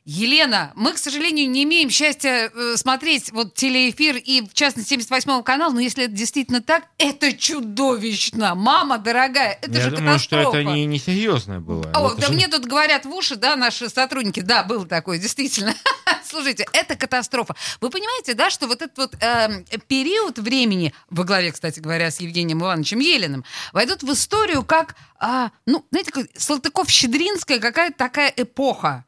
Елена, 0.09 0.71
мы, 0.77 0.93
к 0.93 0.99
сожалению, 0.99 1.51
не 1.51 1.65
имеем 1.65 1.91
счастья 1.91 2.49
э, 2.55 2.77
смотреть 2.77 3.33
вот 3.33 3.55
телеэфир 3.55 4.17
и, 4.17 4.43
в 4.43 4.55
частности, 4.55 4.91
78 4.91 5.43
канал, 5.43 5.73
но 5.73 5.81
если 5.81 6.05
это 6.05 6.13
действительно 6.15 6.63
так, 6.63 6.85
это 6.97 7.33
чудовищно. 7.33 8.55
Мама 8.55 8.99
дорогая, 8.99 9.59
это 9.61 9.73
Я 9.73 9.81
же 9.81 9.91
думаю, 9.97 10.21
что 10.21 10.37
катастрофа. 10.37 10.59
это 10.61 10.71
не, 10.71 10.87
не 10.87 10.99
серьезно 11.01 11.61
было. 11.61 11.91
О, 11.93 12.13
Это 12.13 12.21
да 12.21 12.27
же- 12.29 12.33
мне 12.35 12.47
тут 12.47 12.67
говорят 12.67 13.05
в 13.05 13.11
уши, 13.13 13.35
да, 13.35 13.57
наши 13.57 13.89
сотрудники, 13.89 14.39
да, 14.39 14.63
было 14.63 14.87
такое, 14.87 15.19
действительно. 15.19 15.75
Слушайте, 16.25 16.67
это 16.73 16.95
катастрофа. 16.95 17.57
Вы 17.81 17.91
понимаете, 17.91 18.35
да, 18.35 18.49
что 18.49 18.69
вот 18.69 18.83
этот 18.83 18.97
вот 18.99 19.17
эм, 19.21 19.65
период 19.89 20.39
времени, 20.39 20.95
во 21.11 21.25
главе, 21.25 21.51
кстати 21.51 21.81
говоря, 21.81 22.13
с 22.13 22.21
Евгением 22.21 22.61
Ивановичем 22.63 23.01
Елиным, 23.01 23.45
войдут 23.73 24.05
в 24.05 24.13
историю 24.13 24.63
как, 24.63 24.95
а, 25.19 25.51
ну, 25.67 25.85
знаете, 25.91 26.13
как 26.13 26.27
Салтыков-Щедринская 26.37 27.59
какая-то 27.59 27.97
такая 27.99 28.33
эпоха. 28.37 29.05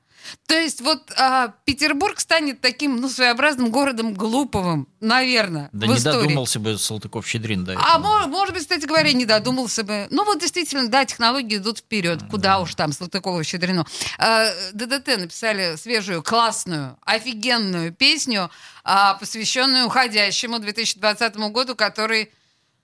То 0.47 0.55
есть 0.59 0.81
вот 0.81 1.11
а, 1.17 1.55
Петербург 1.65 2.19
станет 2.21 2.61
таким, 2.61 2.97
ну, 3.01 3.09
своеобразным 3.09 3.71
городом 3.71 4.15
глуповым, 4.15 4.89
наверное, 5.01 5.69
Да 5.73 5.87
в 5.87 5.91
не 5.91 5.97
истории. 5.97 6.23
додумался 6.23 6.59
бы 6.61 6.77
Салтыков-Щедрин 6.79 7.65
до 7.65 7.73
А 7.73 7.75
этого. 7.99 7.99
мо- 7.99 8.27
может 8.27 8.55
быть, 8.55 8.63
кстати 8.63 8.87
говоря, 8.87 9.13
не 9.13 9.25
додумался 9.25 9.85
бы. 9.85 10.07
Ну 10.11 10.25
вот 10.25 10.41
действительно, 10.41 10.89
да, 10.89 11.05
технологии 11.05 11.57
идут 11.57 11.79
вперед. 11.79 12.21
Куда 12.31 12.61
уж 12.61 12.75
там, 12.75 12.93
Салтыкова 12.93 13.43
щедрено. 13.45 13.87
А, 14.19 14.47
ДДТ 14.73 15.19
написали 15.19 15.77
свежую, 15.77 16.23
классную, 16.23 16.97
офигенную 17.05 17.93
песню, 17.93 18.51
а, 18.85 19.15
посвященную 19.15 19.87
уходящему 19.87 20.59
2020 20.59 21.37
году, 21.51 21.75
который 21.77 22.31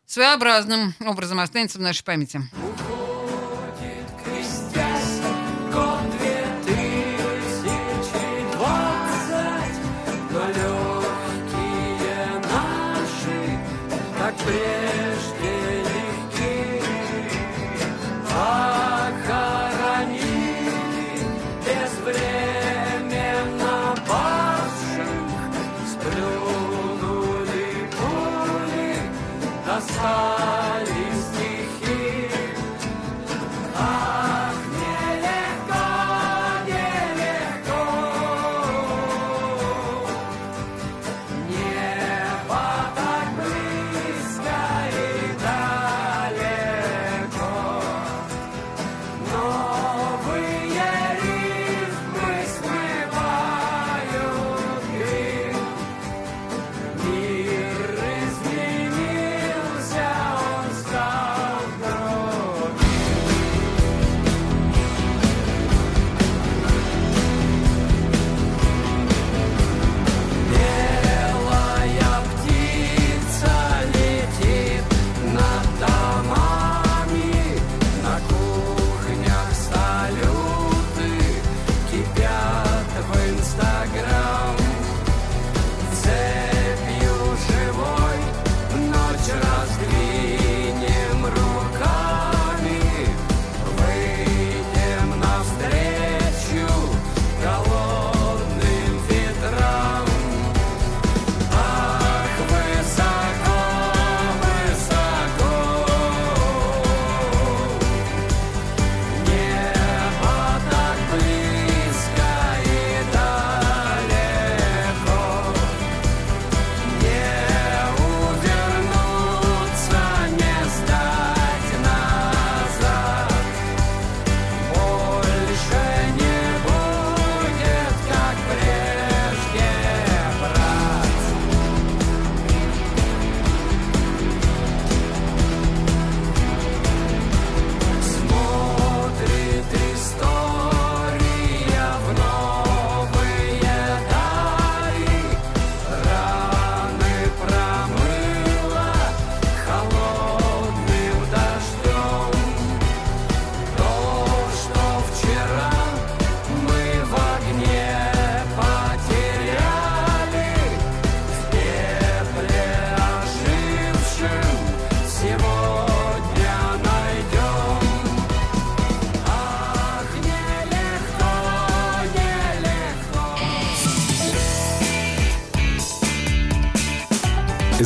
своеобразным 0.07 0.95
образом 1.01 1.41
останется 1.41 1.79
в 1.79 1.83
нашей 1.83 2.05
памяти. 2.05 2.43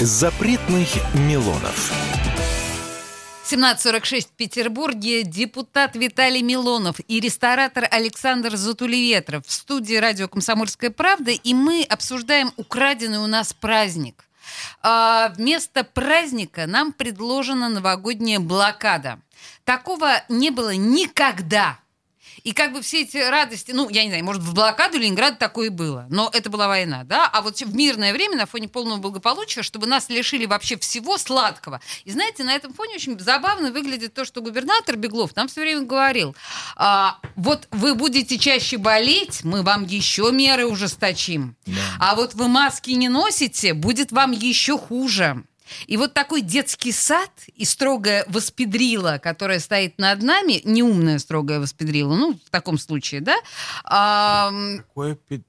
Запретных 0.00 0.90
Милонов. 1.12 1.92
17.46 3.50 4.26
в 4.26 4.30
Петербурге 4.36 5.24
депутат 5.24 5.96
Виталий 5.96 6.42
Милонов 6.42 7.00
и 7.08 7.18
ресторатор 7.18 7.84
Александр 7.90 8.54
Затулеветров 8.54 9.44
в 9.44 9.50
студии 9.50 9.96
радио 9.96 10.28
«Комсомольская 10.28 10.90
правда», 10.90 11.32
и 11.32 11.52
мы 11.52 11.82
обсуждаем 11.82 12.52
украденный 12.56 13.18
у 13.18 13.26
нас 13.26 13.52
праздник. 13.52 14.28
А, 14.82 15.32
вместо 15.36 15.82
праздника 15.82 16.68
нам 16.68 16.92
предложена 16.92 17.68
новогодняя 17.68 18.38
блокада. 18.38 19.18
Такого 19.64 20.22
не 20.28 20.50
было 20.50 20.76
никогда. 20.76 21.80
И 22.44 22.52
как 22.52 22.72
бы 22.72 22.82
все 22.82 23.02
эти 23.02 23.16
радости, 23.16 23.72
ну, 23.72 23.88
я 23.88 24.02
не 24.04 24.10
знаю, 24.10 24.24
может, 24.24 24.42
в 24.42 24.54
блокаду 24.54 24.98
Ленинграда 24.98 25.36
такое 25.36 25.66
и 25.66 25.70
было, 25.70 26.06
но 26.10 26.30
это 26.32 26.50
была 26.50 26.68
война, 26.68 27.04
да, 27.04 27.26
а 27.26 27.42
вот 27.42 27.58
в 27.58 27.74
мирное 27.74 28.12
время 28.12 28.36
на 28.36 28.46
фоне 28.46 28.68
полного 28.68 28.98
благополучия, 28.98 29.62
чтобы 29.62 29.86
нас 29.86 30.08
лишили 30.08 30.46
вообще 30.46 30.78
всего 30.78 31.18
сладкого. 31.18 31.80
И 32.04 32.10
знаете, 32.10 32.44
на 32.44 32.54
этом 32.54 32.72
фоне 32.72 32.96
очень 32.96 33.18
забавно 33.18 33.72
выглядит 33.72 34.14
то, 34.14 34.24
что 34.24 34.40
губернатор 34.40 34.96
Беглов 34.96 35.34
нам 35.36 35.48
все 35.48 35.60
время 35.60 35.82
говорил, 35.82 36.36
а, 36.76 37.18
вот 37.36 37.68
вы 37.70 37.94
будете 37.94 38.38
чаще 38.38 38.78
болеть, 38.78 39.44
мы 39.44 39.62
вам 39.62 39.84
еще 39.84 40.30
меры 40.32 40.66
ужесточим, 40.66 41.56
а 41.98 42.14
вот 42.14 42.34
вы 42.34 42.48
маски 42.48 42.90
не 42.90 43.08
носите, 43.08 43.74
будет 43.74 44.12
вам 44.12 44.32
еще 44.32 44.78
хуже. 44.78 45.44
И 45.86 45.96
вот 45.96 46.14
такой 46.14 46.40
детский 46.42 46.92
сад 46.92 47.30
и 47.54 47.64
строгая 47.64 48.24
воспедрила, 48.28 49.18
которая 49.22 49.58
стоит 49.58 49.98
над 49.98 50.22
нами, 50.22 50.60
неумная 50.64 51.18
строгая 51.18 51.60
воспедрила, 51.60 52.14
ну, 52.14 52.34
в 52.34 52.50
таком 52.50 52.78
случае, 52.78 53.20
да? 53.20 53.36
А, 53.84 54.50
Какое 54.78 55.14
пи- 55.14 55.42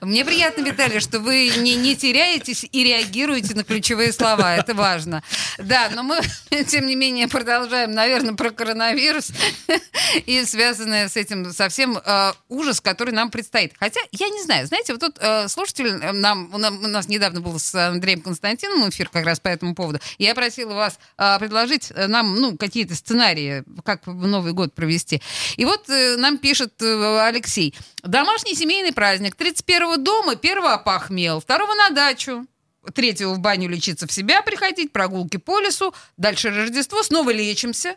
мне 0.00 0.24
приятно, 0.24 0.62
Виталий, 0.62 1.00
что 1.00 1.20
вы 1.20 1.50
не, 1.58 1.74
не 1.76 1.96
теряетесь 1.96 2.66
и 2.70 2.84
реагируете 2.84 3.54
на 3.54 3.64
ключевые 3.64 4.12
слова. 4.12 4.56
Это 4.56 4.74
важно. 4.74 5.22
Да, 5.58 5.90
но 5.94 6.02
мы, 6.02 6.20
тем 6.68 6.86
не 6.86 6.94
менее, 6.94 7.28
продолжаем, 7.28 7.92
наверное, 7.92 8.34
про 8.34 8.50
коронавирус 8.50 9.30
и 10.26 10.44
связанное 10.44 11.08
с 11.08 11.16
этим 11.16 11.52
совсем 11.52 11.96
э, 11.96 12.32
ужас, 12.48 12.80
который 12.80 13.14
нам 13.14 13.30
предстоит. 13.30 13.72
Хотя, 13.78 14.00
я 14.12 14.28
не 14.28 14.42
знаю, 14.42 14.66
знаете, 14.66 14.92
вот 14.92 15.00
тут 15.00 15.16
э, 15.20 15.48
слушатель 15.48 15.86
э, 15.86 16.12
нам, 16.12 16.52
у 16.52 16.58
нас 16.58 17.08
недавно 17.08 17.40
был 17.40 17.58
с 17.58 17.74
Андреем 17.74 18.20
Константиновым 18.20 18.90
эфир 18.90 19.08
как 19.08 19.24
раз 19.24 19.40
по 19.40 19.48
этому 19.48 19.74
поводу. 19.74 19.98
Я 20.18 20.34
просила 20.34 20.74
вас 20.74 20.98
э, 21.16 21.38
предложить 21.38 21.92
нам, 21.94 22.36
ну, 22.36 22.56
какие-то 22.56 22.94
сценарии, 22.94 23.64
как 23.84 24.06
Новый 24.06 24.52
год 24.52 24.74
провести. 24.74 25.22
И 25.56 25.64
вот 25.64 25.88
э, 25.88 26.16
нам 26.16 26.38
пишет 26.38 26.74
э, 26.82 27.20
Алексей. 27.20 27.74
Домашний 28.02 28.41
семейный 28.50 28.92
праздник. 28.92 29.34
31-го 29.36 29.96
дома, 29.96 30.36
первого 30.36 30.74
опахмел, 30.74 31.40
второго 31.40 31.74
на 31.74 31.90
дачу. 31.90 32.46
Третьего 32.94 33.34
в 33.34 33.38
баню 33.38 33.68
лечиться 33.68 34.06
в 34.08 34.12
себя 34.12 34.42
приходить, 34.42 34.92
прогулки 34.92 35.36
по 35.36 35.60
лесу, 35.60 35.94
дальше 36.16 36.50
Рождество, 36.50 37.02
снова 37.04 37.30
лечимся. 37.30 37.94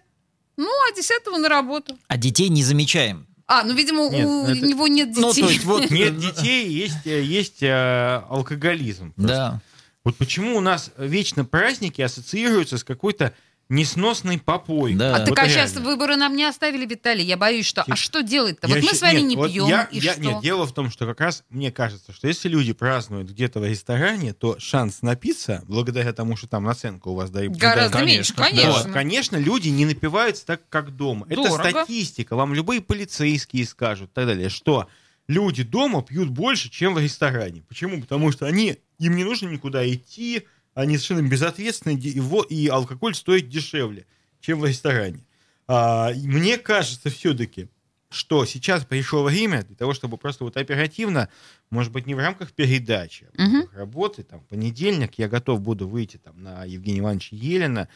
Ну, 0.57 0.67
а 0.87 0.95
десятого 0.95 1.37
на 1.37 1.49
работу. 1.49 1.97
А 2.07 2.17
детей 2.17 2.49
не 2.49 2.63
замечаем. 2.63 3.27
А, 3.47 3.63
ну, 3.63 3.73
видимо, 3.73 4.09
Нет, 4.09 4.25
у 4.25 4.45
это- 4.45 4.65
него 4.65 4.87
нет 4.87 5.09
детей. 5.09 5.21
Ну, 5.21 5.33
то 5.33 5.39
есть 5.51 5.63
вот... 5.65 5.89
Нет 5.91 6.17
детей, 6.19 6.67
есть, 6.67 7.05
э, 7.05 7.21
есть 7.21 7.61
э, 7.61 8.23
алкоголизм. 8.29 9.11
просто. 9.13 9.33
Да. 9.35 9.61
Вот 10.03 10.17
почему 10.17 10.55
у 10.57 10.61
нас 10.61 10.91
вечно 10.97 11.45
праздники 11.45 12.01
ассоциируются 12.01 12.77
с 12.77 12.83
какой-то 12.83 13.33
несносной 13.69 14.37
попой. 14.37 14.93
Да. 14.93 15.15
А 15.15 15.19
так 15.19 15.29
Вот 15.29 15.39
а 15.39 15.49
сейчас 15.49 15.73
выборы 15.75 16.15
нам 16.17 16.35
не 16.35 16.45
оставили, 16.45 16.85
Виталий. 16.85 17.23
Я 17.25 17.35
боюсь, 17.35 17.65
что... 17.65 17.81
А 17.81 17.85
Типа, 17.85 17.97
что 17.97 18.21
делать-то? 18.21 18.67
Я 18.67 18.75
Вот 18.75 18.83
мы 18.83 18.89
щи- 18.89 18.95
с 18.95 19.01
вами 19.01 19.19
нет, 19.21 19.29
не 19.29 19.35
вот 19.35 19.51
пьем, 19.51 19.67
я- 19.67 19.87
и 19.91 19.99
я- 19.99 20.13
что? 20.13 20.21
Нет, 20.21 20.41
дело 20.41 20.65
в 20.67 20.73
том, 20.73 20.91
что 20.91 21.05
как 21.07 21.19
раз 21.21 21.43
мне 21.49 21.71
кажется, 21.71 22.13
что 22.13 22.27
если 22.27 22.47
люди 22.47 22.73
празднуют 22.73 23.29
где-то 23.31 23.59
в 23.59 23.65
ресторане, 23.65 24.33
то 24.33 24.59
шанс 24.59 25.01
напиться, 25.01 25.63
благодаря 25.67 26.13
тому, 26.13 26.35
что 26.35 26.47
там 26.47 26.63
наценка 26.63 27.07
у 27.07 27.15
вас 27.15 27.31
дают. 27.31 27.55
Гораздо 27.57 27.97
дают- 27.97 28.07
меньше, 28.09 28.33
конечно, 28.35 28.61
конечно. 28.61 28.83
Вот, 28.83 28.91
конечно, 28.93 29.37
люди 29.37 29.69
не 29.69 29.85
напиваются 29.85 30.45
так, 30.45 30.61
как 30.69 30.95
дома. 30.95 31.25
Это 31.29 31.43
Дорого. 31.43 31.69
статистика. 31.69 32.35
Вам 32.35 32.53
любые 32.53 32.81
полицейские 32.81 33.65
скажут 33.65 34.11
и 34.11 34.13
так 34.13 34.27
далее, 34.27 34.49
что 34.49 34.87
люди 35.27 35.63
дома 35.63 36.03
пьют 36.03 36.29
больше, 36.29 36.69
чем 36.69 36.93
в 36.93 36.99
ресторане. 36.99 37.63
Почему? 37.67 37.99
Потому 37.99 38.31
что 38.31 38.45
они, 38.45 38.77
им 38.99 39.15
не 39.15 39.23
нужно 39.23 39.47
никуда 39.49 39.87
идти, 39.91 40.45
они 40.75 40.97
совершенно 40.97 41.27
безответственны, 41.27 41.99
во- 42.21 42.43
и 42.43 42.67
алкоголь 42.67 43.15
стоит 43.15 43.49
дешевле, 43.49 44.05
чем 44.41 44.59
в 44.59 44.65
ресторане. 44.65 45.25
А, 45.67 46.11
мне 46.13 46.57
кажется 46.59 47.09
все-таки, 47.09 47.69
что 48.11 48.45
сейчас 48.45 48.85
пришло 48.85 49.23
время 49.23 49.63
для 49.63 49.75
того, 49.75 49.93
чтобы 49.93 50.17
просто 50.17 50.43
вот 50.43 50.57
оперативно, 50.57 51.29
может 51.71 51.91
быть, 51.91 52.05
не 52.05 52.13
в 52.13 52.19
рамках 52.19 52.51
передачи, 52.51 53.27
а 53.33 53.41
в 53.41 53.53
рамках 53.53 53.73
работы, 53.75 54.23
там, 54.23 54.41
в 54.41 54.45
понедельник 54.45 55.17
я 55.17 55.27
готов 55.27 55.61
буду 55.61 55.87
выйти 55.87 56.17
там 56.17 56.43
на 56.43 56.65
Евгения 56.65 56.99
Ивановича 56.99 57.35
Елена, 57.35 57.87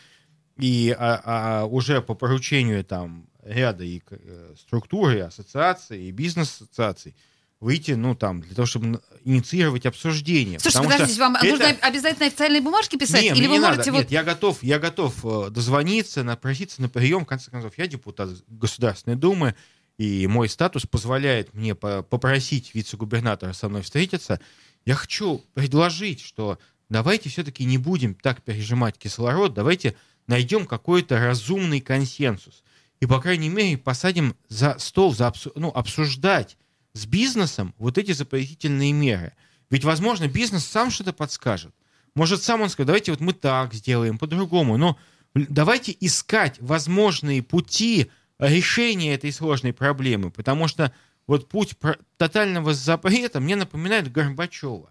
и 0.57 0.95
а, 0.97 1.21
а, 1.61 1.65
уже 1.65 2.01
по 2.01 2.15
поручению 2.15 2.83
там 2.83 3.27
ряда 3.43 3.83
и 3.83 4.01
э, 4.09 4.55
структур, 4.59 5.11
и 5.11 5.19
ассоциаций, 5.19 6.03
и 6.03 6.11
бизнес-ассоциаций 6.11 7.15
выйти, 7.59 7.91
ну, 7.91 8.15
там, 8.15 8.41
для 8.41 8.55
того, 8.55 8.65
чтобы 8.65 9.01
инициировать 9.25 9.85
обсуждение. 9.85 10.59
Слушайте, 10.59 10.77
Потому 10.79 10.89
что 10.91 10.97
подождите, 10.99 11.19
вам 11.21 11.35
это- 11.35 11.45
нужно 11.47 11.65
обязательно 11.81 12.25
официальные 12.27 12.61
бумажки 12.61 12.95
писать? 12.97 13.21
не, 13.21 13.29
Или 13.29 13.47
вы 13.47 13.53
не 13.53 13.59
надо. 13.59 13.75
можете 13.77 13.91
Нет, 13.91 14.03
вот... 14.05 14.11
я 14.11 14.23
готов, 14.23 14.63
я 14.63 14.79
готов 14.79 15.25
э, 15.25 15.49
дозвониться, 15.49 16.23
напроситься 16.23 16.81
на 16.81 16.87
прием. 16.89 17.25
В 17.25 17.27
конце 17.27 17.51
концов, 17.51 17.77
я 17.77 17.87
депутат 17.87 18.29
Государственной 18.47 19.17
Думы, 19.17 19.55
и 19.97 20.25
мой 20.27 20.47
статус 20.47 20.85
позволяет 20.85 21.53
мне 21.53 21.75
по- 21.75 22.01
попросить 22.01 22.73
вице-губернатора 22.73 23.51
со 23.51 23.67
мной 23.67 23.81
встретиться. 23.81 24.39
Я 24.85 24.95
хочу 24.95 25.43
предложить, 25.53 26.21
что 26.21 26.59
давайте 26.87 27.27
все-таки 27.29 27.65
не 27.65 27.77
будем 27.77 28.15
так 28.15 28.41
пережимать 28.41 28.97
кислород, 28.97 29.53
давайте 29.53 29.95
найдем 30.27 30.65
какой-то 30.65 31.19
разумный 31.19 31.81
консенсус. 31.81 32.63
И, 33.01 33.05
по 33.05 33.19
крайней 33.19 33.49
мере, 33.49 33.77
посадим 33.77 34.35
за 34.47 34.77
стол, 34.79 35.13
за 35.13 35.25
обсу- 35.27 35.51
ну, 35.55 35.69
обсуждать 35.69 36.57
с 36.93 37.05
бизнесом 37.05 37.73
вот 37.77 37.97
эти 37.97 38.11
запретительные 38.11 38.91
меры. 38.91 39.33
Ведь, 39.69 39.83
возможно, 39.83 40.27
бизнес 40.27 40.65
сам 40.65 40.89
что-то 40.89 41.13
подскажет. 41.13 41.73
Может, 42.15 42.43
сам 42.43 42.61
он 42.61 42.69
скажет, 42.69 42.87
давайте 42.87 43.11
вот 43.11 43.21
мы 43.21 43.33
так 43.33 43.73
сделаем, 43.73 44.17
по-другому. 44.17 44.77
Но 44.77 44.97
давайте 45.33 45.95
искать 45.99 46.57
возможные 46.59 47.43
пути 47.43 48.09
решения 48.39 49.13
этой 49.13 49.31
сложной 49.31 49.73
проблемы. 49.73 50.31
Потому 50.31 50.67
что 50.67 50.91
вот 51.27 51.47
путь 51.47 51.75
тотального 52.17 52.73
запрета 52.73 53.39
мне 53.39 53.55
напоминает 53.55 54.11
Горбачева, 54.11 54.89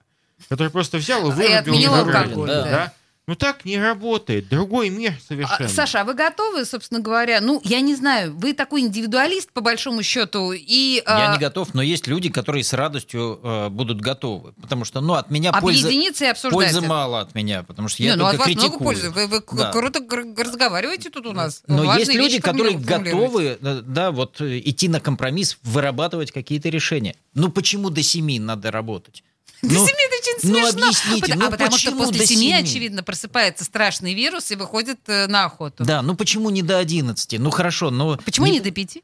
который 0.49 0.70
просто 0.70 0.99
взял 0.99 1.28
и 1.28 1.34
вырубил 1.34 1.72
Гагрина, 1.74 2.01
алкоголь, 2.01 2.49
да. 2.49 2.64
да. 2.64 2.94
Ну 3.28 3.34
так 3.34 3.66
не 3.66 3.78
работает. 3.78 4.48
Другой 4.48 4.88
мир 4.88 5.12
совершенно. 5.28 5.66
А, 5.66 5.68
Саша, 5.68 6.00
а 6.00 6.04
вы 6.04 6.14
готовы, 6.14 6.64
собственно 6.64 7.00
говоря? 7.00 7.42
Ну, 7.42 7.60
я 7.62 7.82
не 7.82 7.94
знаю, 7.94 8.34
вы 8.34 8.54
такой 8.54 8.80
индивидуалист, 8.80 9.52
по 9.52 9.60
большому 9.60 10.02
счету, 10.02 10.52
и... 10.52 11.02
Я 11.06 11.32
а, 11.32 11.34
не 11.34 11.38
готов, 11.38 11.74
но 11.74 11.82
есть 11.82 12.06
люди, 12.06 12.30
которые 12.30 12.64
с 12.64 12.72
радостью 12.72 13.38
э, 13.42 13.68
будут 13.68 14.00
готовы. 14.00 14.54
Потому 14.62 14.86
что, 14.86 15.02
ну, 15.02 15.12
от 15.12 15.30
меня 15.30 15.52
пользы, 15.52 15.88
Объединиться 15.88 16.24
и 16.24 16.28
обсуждать 16.28 16.54
пользы 16.54 16.78
это. 16.78 16.88
мало 16.88 17.20
от 17.20 17.34
меня, 17.34 17.64
потому 17.64 17.88
что 17.88 18.02
Не, 18.02 18.08
я 18.08 18.16
ну 18.16 18.24
от 18.24 18.30
только 18.30 18.38
вас 18.38 18.46
критикую. 18.46 18.70
много 18.70 18.84
пользы. 18.84 19.10
Вы, 19.10 19.26
вы 19.26 19.42
Да. 19.58 19.72
круто 19.72 20.00
разговариваете 20.42 21.10
тут 21.10 21.26
у 21.26 21.34
нас. 21.34 21.62
Но 21.66 21.84
Важные 21.84 21.98
есть 21.98 22.14
люди, 22.14 22.40
которые 22.40 22.78
готовы, 22.78 23.58
э, 23.60 23.82
да, 23.84 24.10
вот 24.10 24.40
э, 24.40 24.58
идти 24.60 24.88
на 24.88 25.00
компромисс, 25.00 25.58
вырабатывать 25.64 26.32
какие-то 26.32 26.70
решения. 26.70 27.14
Ну 27.34 27.50
почему 27.50 27.90
до 27.90 28.02
семи 28.02 28.40
надо 28.40 28.70
работать? 28.70 29.22
До 29.62 29.74
Ну, 29.74 29.86
семи 29.86 29.98
это 30.06 30.16
очень 30.16 30.50
ну, 30.52 30.59
смешно. 30.70 30.86
объясните, 30.86 31.20
Потому- 31.22 31.40
ну 31.40 31.46
а 31.48 31.50
потому 31.50 31.78
что 31.78 31.92
после 31.92 32.26
семи, 32.26 32.40
семи? 32.50 32.52
очевидно, 32.54 33.02
просыпается 33.02 33.64
страшный 33.64 34.14
вирус 34.14 34.50
и 34.52 34.56
выходит 34.56 35.00
э, 35.09 35.26
на 35.26 35.46
охоту. 35.46 35.84
Да, 35.84 36.00
ну 36.02 36.14
почему 36.14 36.50
не 36.50 36.62
до 36.62 36.78
11? 36.78 37.38
Ну 37.40 37.50
хорошо, 37.50 37.90
но... 37.90 38.16
Почему 38.24 38.46
не 38.46 38.61
до 38.61 38.70
пяти? 38.70 39.02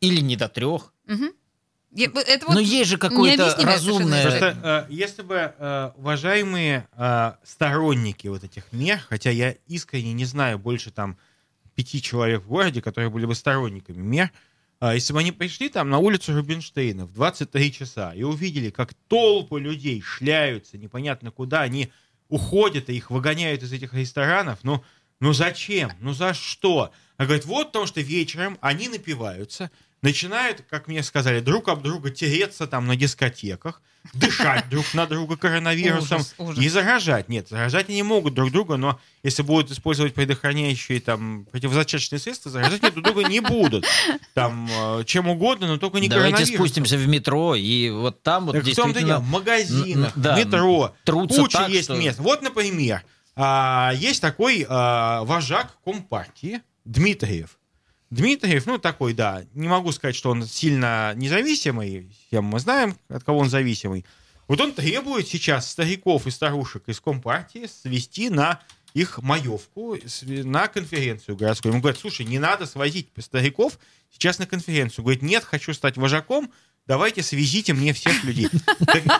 Или 0.00 0.20
не 0.20 0.36
до 0.36 0.48
трех? 0.48 0.92
Мгм. 1.06 1.30
Я- 1.92 2.06
это 2.14 2.46
вот 2.46 2.54
Но 2.54 2.60
есть 2.60 2.90
же 2.90 2.98
какое-то 2.98 3.56
разумное... 3.64 4.22
Просто 4.22 4.86
э, 4.90 4.92
если 4.92 5.22
бы 5.22 5.54
э, 5.58 5.90
уважаемые 5.96 6.86
э, 6.96 7.32
сторонники 7.44 8.28
вот 8.28 8.44
этих 8.44 8.64
мер, 8.72 9.00
хотя 9.08 9.30
я 9.30 9.54
искренне 9.66 10.12
не 10.12 10.24
знаю 10.24 10.58
больше 10.58 10.90
там 10.90 11.16
пяти 11.74 12.00
человек 12.02 12.42
в 12.42 12.48
городе, 12.48 12.80
которые 12.82 13.10
были 13.10 13.26
бы 13.26 13.34
сторонниками 13.34 14.00
мер, 14.02 14.30
а, 14.30 14.30
если 14.82 15.12
бы 15.12 15.20
они 15.20 15.32
пришли 15.32 15.68
там 15.68 15.88
на 15.88 15.98
улицу 15.98 16.34
Рубинштейна 16.34 17.06
в 17.06 17.12
23 17.12 17.72
часа 17.72 18.12
и 18.14 18.22
увидели, 18.22 18.70
как 18.70 18.94
толпы 19.08 19.58
людей 19.58 20.00
шляются 20.02 20.76
непонятно 20.76 21.30
куда, 21.30 21.62
они 21.62 21.90
уходят 22.28 22.90
и 22.90 22.96
их 22.96 23.10
выгоняют 23.10 23.62
из 23.62 23.72
этих 23.72 23.94
ресторанов, 23.94 24.58
ну, 24.62 24.84
ну 25.20 25.32
зачем? 25.32 25.92
Ну 26.00 26.12
за 26.12 26.34
что? 26.34 26.92
А 27.16 27.24
говорит, 27.24 27.46
вот 27.46 27.68
потому 27.68 27.86
что 27.86 28.00
вечером 28.00 28.58
они 28.60 28.88
напиваются, 28.88 29.70
начинают, 30.02 30.62
как 30.68 30.88
мне 30.88 31.02
сказали, 31.02 31.40
друг 31.40 31.68
об 31.68 31.82
друга 31.82 32.10
тереться 32.10 32.66
там 32.66 32.86
на 32.86 32.96
дискотеках, 32.96 33.80
дышать 34.14 34.68
друг 34.70 34.84
на 34.94 35.06
друга 35.06 35.36
коронавирусом 35.36 36.18
Ужас, 36.18 36.34
ужас. 36.38 36.64
и 36.64 36.68
заражать. 36.68 37.28
Нет, 37.28 37.48
заражать 37.48 37.88
они 37.88 38.02
могут 38.02 38.34
друг 38.34 38.52
друга, 38.52 38.76
но 38.76 39.00
если 39.22 39.42
будут 39.42 39.70
использовать 39.72 40.14
предохраняющие 40.14 41.00
там 41.00 41.46
противозачаточные 41.50 42.18
средства, 42.20 42.50
заражать 42.50 42.80
друг 42.80 43.02
друга 43.02 43.24
не 43.24 43.40
будут. 43.40 43.84
Там 44.34 44.68
э, 44.70 45.04
чем 45.06 45.28
угодно, 45.28 45.66
но 45.66 45.76
только 45.78 45.98
не 45.98 46.08
Давайте 46.08 46.30
коронавирусом. 46.32 46.56
спустимся 46.66 46.96
в 46.98 47.08
метро, 47.08 47.54
и 47.56 47.90
вот 47.90 48.22
там 48.22 48.46
вот 48.46 48.52
Так 48.52 48.62
в 48.62 48.66
действительно... 48.66 49.18
в 49.18 49.28
магазинах, 49.28 50.12
да, 50.14 50.36
в 50.36 50.38
метро, 50.38 50.94
трутся 51.04 51.40
куча 51.42 51.58
так, 51.58 51.68
есть 51.70 51.84
что- 51.84 51.96
мест. 51.96 52.18
Вот, 52.20 52.42
например, 52.42 53.02
а, 53.34 53.92
есть 53.96 54.22
такой 54.22 54.64
а, 54.68 55.24
вожак 55.24 55.74
Компартии 55.84 56.60
Дмитриев. 56.84 57.58
Дмитриев, 58.10 58.66
ну, 58.66 58.78
такой, 58.78 59.14
да, 59.14 59.44
не 59.54 59.68
могу 59.68 59.90
сказать, 59.92 60.14
что 60.14 60.30
он 60.30 60.44
сильно 60.44 61.12
независимый, 61.16 62.10
всем 62.28 62.44
мы 62.44 62.60
знаем, 62.60 62.96
от 63.08 63.24
кого 63.24 63.38
он 63.40 63.50
зависимый. 63.50 64.04
Вот 64.46 64.60
он 64.60 64.72
требует 64.72 65.26
сейчас 65.26 65.68
стариков 65.70 66.26
и 66.26 66.30
старушек 66.30 66.84
из 66.86 67.00
Компартии 67.00 67.66
свести 67.66 68.30
на 68.30 68.60
их 68.94 69.18
маевку, 69.20 69.98
на 70.22 70.68
конференцию 70.68 71.36
городскую. 71.36 71.72
Ему 71.72 71.82
говорят, 71.82 72.00
слушай, 72.00 72.24
не 72.24 72.38
надо 72.38 72.64
свозить 72.64 73.08
стариков 73.18 73.78
сейчас 74.10 74.38
на 74.38 74.46
конференцию. 74.46 75.04
Говорит, 75.04 75.22
нет, 75.22 75.44
хочу 75.44 75.74
стать 75.74 75.96
вожаком, 75.96 76.50
давайте 76.86 77.22
свезите 77.22 77.74
мне 77.74 77.92
всех 77.92 78.24
людей. 78.24 78.48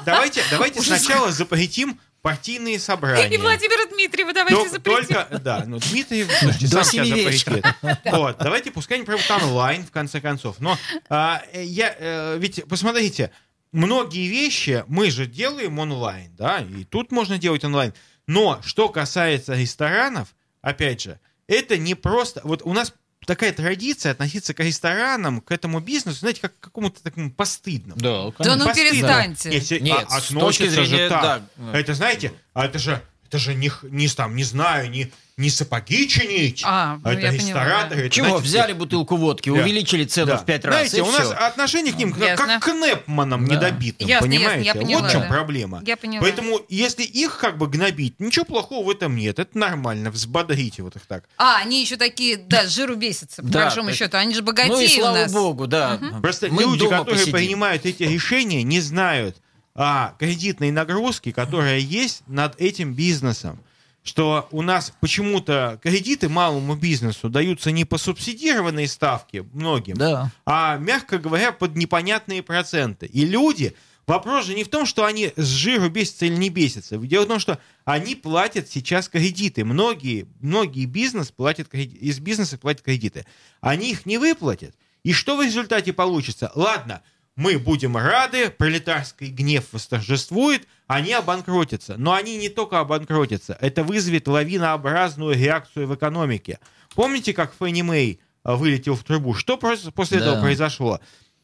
Давайте, 0.07 0.43
давайте 0.51 0.81
сначала 0.83 1.33
запретим 1.33 2.01
партийные 2.27 2.81
собрания. 2.81 3.29
И 3.29 3.39
Владимира 3.39 3.87
Дмитриева 3.87 4.33
давайте 4.33 4.57
Только- 4.57 4.71
запретим. 4.73 5.15
Только, 5.15 5.39
да, 5.39 5.63
ну 5.65 5.79
Дмитриев, 5.79 6.29
слушайте, 6.41 6.67
До 6.67 6.83
сам 6.83 7.05
себя 7.05 7.05
запретит. 7.05 7.65
Вот, 8.07 8.39
давайте 8.39 8.73
пускай 8.73 8.99
они 8.99 9.07
проведут 9.07 9.31
онлайн, 9.31 9.87
в 9.87 9.93
конце 9.93 10.21
концов. 10.21 10.57
Но 10.59 10.77
а, 11.09 11.41
э, 11.53 11.63
я, 11.63 11.95
э, 11.97 12.37
ведь, 12.39 12.65
посмотрите, 12.67 13.31
многие 13.71 14.27
вещи 14.27 14.83
мы 14.89 15.09
же 15.13 15.27
делаем 15.27 15.79
онлайн, 15.79 16.35
да, 16.35 16.59
и 16.59 16.83
тут 16.83 17.13
можно 17.13 17.39
делать 17.39 17.63
онлайн. 17.63 17.95
Но 18.27 18.61
что 18.65 18.89
касается 18.89 19.55
ресторанов, 19.55 20.35
опять 20.63 21.03
же, 21.03 21.21
это 21.47 21.79
не 21.79 21.95
просто... 21.95 22.41
Вот 22.43 22.63
у 22.65 22.73
нас 22.73 22.93
такая 23.27 23.53
традиция 23.53 24.13
относиться 24.13 24.55
к 24.55 24.61
ресторанам, 24.61 25.41
к 25.41 25.51
этому 25.53 25.81
бизнесу, 25.81 26.21
знаете, 26.21 26.41
как 26.41 26.59
к 26.59 26.61
какому-то 26.65 27.03
такому 27.03 27.31
постыдному. 27.31 28.01
Да, 28.01 28.33
Да 28.39 28.57
ну 28.57 28.65
Постыдно. 28.67 28.91
перестаньте. 28.91 29.53
Если 29.53 29.79
Нет, 29.81 30.07
а- 30.09 30.21
с 30.21 30.31
относится 30.31 30.39
точки 30.39 30.69
зрения, 30.69 30.87
же 31.05 31.09
так. 31.11 31.43
да. 31.57 31.79
Это 31.79 31.95
знаете, 31.95 32.33
а 32.55 32.65
это 32.65 32.79
же 32.79 33.03
это 33.29 33.39
же 33.39 33.55
не, 33.55 33.71
не 33.83 34.09
там, 34.09 34.37
не 34.37 34.45
знаю, 34.45 34.89
не, 34.89 35.13
не 35.39 35.51
сапоги 35.51 36.09
чинить, 36.09 36.63
А, 36.65 36.99
ну, 37.05 37.11
это 37.11 37.21
поняла, 37.27 37.33
рестораторы. 37.35 38.01
это, 38.01 38.11
Чего, 38.11 38.27
знаете, 38.29 38.45
взяли 38.47 38.73
бутылку 38.73 39.17
водки, 39.17 39.51
Да. 39.51 39.57
увеличили 39.61 40.05
цену 40.07 40.29
да. 40.29 40.37
в 40.39 40.47
пять 40.47 40.65
раз, 40.65 40.75
Знаете, 40.89 41.03
у 41.03 41.13
нас 41.13 41.27
всё. 41.27 41.33
отношение 41.37 41.93
к 41.93 41.99
ним 41.99 42.13
как, 42.15 42.23
Ясно. 42.23 42.47
как 42.47 42.63
к 42.65 42.69
Непманам 42.73 43.47
Да. 43.47 43.55
недобитым, 43.55 44.09
Ясно, 44.09 44.25
ясно, 44.33 44.39
понимаете? 44.49 44.65
я 44.67 44.75
поняла, 44.75 45.01
вот 45.03 45.09
в 45.11 45.13
чем 45.13 45.21
да. 45.21 45.27
проблема. 45.29 45.83
Я 45.85 45.97
поняла. 45.99 46.23
Поэтому, 46.23 46.61
если 46.71 47.03
их 47.03 47.37
как 47.39 47.59
бы 47.59 47.67
гнобить, 47.69 48.19
ничего 48.19 48.47
плохого 48.47 48.87
в 48.87 48.91
этом 48.91 49.15
нет. 49.15 49.39
Это 49.39 49.59
нормально, 49.59 50.11
взбодрите 50.11 50.83
вот 50.83 50.97
их 50.97 51.05
так. 51.05 51.25
А, 51.37 51.59
они 51.59 51.83
еще 51.83 51.97
такие, 51.97 52.39
да, 52.39 52.65
с 52.65 52.71
жиру 52.75 52.97
бесятся, 52.97 53.43
по 53.43 53.49
Да, 53.49 53.65
большому 53.65 53.89
так- 53.89 53.97
счету. 53.99 54.17
Они 54.17 54.33
же 54.33 54.41
Ну 54.41 54.47
богатеи 54.47 54.85
и 54.91 54.99
у 54.99 55.01
слава 55.03 55.17
нас. 55.19 55.33
богу, 55.35 55.67
да. 55.67 56.01
Просто 56.23 56.49
Мы 56.49 56.63
люди, 56.63 56.85
которые 56.89 57.05
посидим. 57.17 57.33
принимают 57.35 57.85
эти 57.85 58.05
решения, 58.05 58.63
не 58.63 58.81
знают 58.81 59.37
о 59.75 60.13
кредитной 60.19 60.71
нагрузке, 60.71 61.35
которая 61.35 61.77
есть 61.79 62.23
над 62.27 62.59
этим 62.59 62.95
бизнесом. 62.95 63.61
Что 64.07 64.47
у 64.53 64.63
нас 64.63 64.93
почему-то 65.01 65.81
кредиты 65.83 66.29
малому 66.29 66.77
бизнесу 66.77 67.29
даются 67.29 67.73
не 67.73 67.85
по 67.85 67.99
субсидированной 67.99 68.87
ставке 68.87 69.43
многим, 69.53 69.97
Да. 69.97 70.31
а, 70.47 70.77
мягко 70.79 71.19
говоря, 71.19 71.51
под 71.51 71.75
непонятные 71.77 72.41
проценты. 72.45 73.07
И 73.07 73.25
люди, 73.27 73.75
вопрос 74.07 74.47
же 74.47 74.55
не 74.55 74.63
в 74.63 74.69
том, 74.69 74.87
что 74.87 75.05
они 75.05 75.33
с 75.35 75.47
жиру 75.49 75.91
бесятся 75.91 76.27
или 76.27 76.37
не 76.37 76.51
бесятся. 76.51 76.99
Дело 76.99 77.25
в 77.25 77.29
том, 77.29 77.41
что 77.41 77.59
они 77.85 78.15
платят 78.15 78.71
сейчас 78.71 79.09
кредиты. 79.09 79.65
Многие, 79.65 80.27
многие 80.41 80.85
бизнес 80.87 81.33
платят 81.33 81.67
креди- 81.67 81.97
из 81.97 82.21
бизнеса 82.21 82.59
платят 82.59 82.83
кредиты. 82.83 83.27
Они 83.61 83.91
их 83.91 84.07
не 84.07 84.19
выплатят. 84.19 84.77
И 85.03 85.13
что 85.13 85.37
в 85.37 85.43
результате 85.43 85.93
получится? 85.93 86.53
Ладно, 86.55 87.03
мы 87.37 87.59
будем 87.59 87.97
рады, 87.97 88.51
пролетарский 88.51 89.29
гнев 89.29 89.65
восторжествует, 89.73 90.67
они 90.87 91.13
обанкротятся. 91.13 91.97
Но 91.99 92.15
они 92.15 92.37
не 92.39 92.49
только 92.49 92.81
обанкротятся, 92.81 93.57
это 93.61 93.85
вызовет 93.85 94.27
лавинообразную 94.27 95.37
реакцию 95.37 95.87
в 95.87 95.95
экономике. 95.95 96.59
Помните, 96.95 97.35
как 97.35 97.53
Фенни 97.59 97.83
Мэй 97.83 98.21
а, 98.43 98.57
вылетел 98.57 98.97
в 98.97 99.05
трубу? 99.05 99.35
Что 99.35 99.59
после 99.59 100.19
Да. 100.19 100.25
этого 100.27 100.41
произошло? 100.41 101.01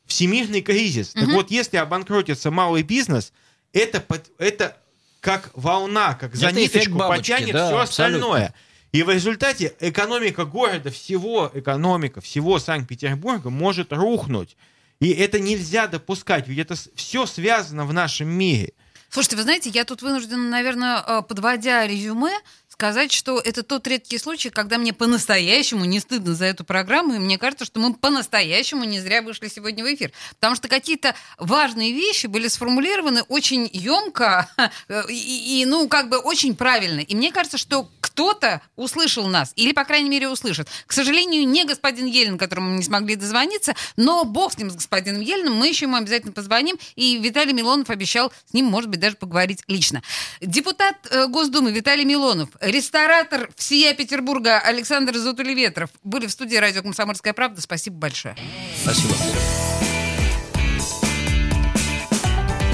Всемирный 0.06 0.62
кризис. 0.62 1.10
Так 1.10 1.28
вот, 1.28 1.50
если 1.50 1.76
обанкротится 1.76 2.50
малый 2.50 2.82
бизнес, 2.82 3.32
это, 3.72 4.02
это 4.38 4.76
как 5.20 5.50
волна, 5.54 6.14
как 6.14 6.34
за 6.34 6.48
Это 6.48 6.56
ниточку 6.56 6.94
бабочки, 6.96 7.32
потянет 7.32 7.52
да, 7.52 7.66
все 7.68 7.78
абсолютно. 7.78 8.26
остальное. 8.26 8.54
И 8.92 9.02
в 9.02 9.10
результате 9.10 9.74
экономика 9.80 10.44
города, 10.44 10.90
всего 10.90 11.50
экономика, 11.54 12.20
всего 12.20 12.58
Санкт-Петербурга 12.58 13.50
может 13.50 13.92
рухнуть. 13.92 14.56
И 15.02 15.10
это 15.10 15.40
нельзя 15.40 15.88
допускать, 15.88 16.46
ведь 16.46 16.60
это 16.60 16.76
все 16.94 17.26
связано 17.26 17.84
в 17.86 17.92
нашем 17.92 18.28
мире. 18.28 18.72
Слушайте, 19.10 19.34
вы 19.34 19.42
знаете, 19.42 19.68
я 19.68 19.84
тут 19.84 20.00
вынуждена, 20.00 20.48
наверное, 20.48 21.02
э, 21.04 21.22
подводя 21.22 21.84
резюме, 21.88 22.30
сказать, 22.72 23.12
что 23.12 23.38
это 23.38 23.62
тот 23.62 23.86
редкий 23.86 24.18
случай, 24.18 24.50
когда 24.50 24.78
мне 24.78 24.92
по-настоящему 24.92 25.84
не 25.84 26.00
стыдно 26.00 26.34
за 26.34 26.46
эту 26.46 26.64
программу, 26.64 27.14
и 27.14 27.18
мне 27.18 27.38
кажется, 27.38 27.64
что 27.64 27.78
мы 27.78 27.94
по-настоящему 27.94 28.84
не 28.84 28.98
зря 28.98 29.22
вышли 29.22 29.48
сегодня 29.48 29.84
в 29.84 29.94
эфир. 29.94 30.10
Потому 30.36 30.56
что 30.56 30.68
какие-то 30.68 31.14
важные 31.38 31.92
вещи 31.92 32.26
были 32.26 32.48
сформулированы 32.48 33.22
очень 33.22 33.68
емко 33.72 34.48
и, 35.08 35.60
и, 35.62 35.64
ну, 35.66 35.86
как 35.88 36.08
бы 36.08 36.18
очень 36.18 36.56
правильно. 36.56 37.00
И 37.00 37.14
мне 37.14 37.30
кажется, 37.30 37.58
что 37.58 37.88
кто-то 38.00 38.60
услышал 38.76 39.26
нас, 39.26 39.52
или, 39.56 39.72
по 39.72 39.84
крайней 39.84 40.10
мере, 40.10 40.28
услышит. 40.28 40.68
К 40.86 40.92
сожалению, 40.92 41.46
не 41.46 41.64
господин 41.64 42.06
Елен, 42.06 42.38
которому 42.38 42.70
мы 42.70 42.78
не 42.78 42.84
смогли 42.84 43.16
дозвониться, 43.16 43.74
но 43.96 44.24
бог 44.24 44.52
с 44.52 44.58
ним, 44.58 44.70
с 44.70 44.74
господином 44.74 45.20
Елиным, 45.20 45.54
мы 45.54 45.68
еще 45.68 45.86
ему 45.86 45.96
обязательно 45.96 46.32
позвоним, 46.32 46.78
и 46.94 47.18
Виталий 47.18 47.52
Милонов 47.52 47.90
обещал 47.90 48.32
с 48.50 48.54
ним, 48.54 48.66
может 48.66 48.90
быть, 48.90 49.00
даже 49.00 49.16
поговорить 49.16 49.60
лично. 49.66 50.02
Депутат 50.40 50.96
э, 51.10 51.26
Госдумы 51.26 51.72
Виталий 51.72 52.04
Милонов, 52.04 52.50
ресторатор 52.62 53.50
всея 53.56 53.94
Петербурга 53.94 54.58
Александр 54.58 55.16
Зотулеветров 55.16 55.90
были 56.02 56.26
в 56.26 56.30
студии 56.30 56.56
радио 56.56 56.82
«Комсомольская 56.82 57.32
правда». 57.32 57.60
Спасибо 57.60 57.96
большое. 57.96 58.36
Спасибо. 58.82 59.14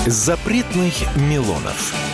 Запретных 0.06 0.94
Милонов. 1.16 2.07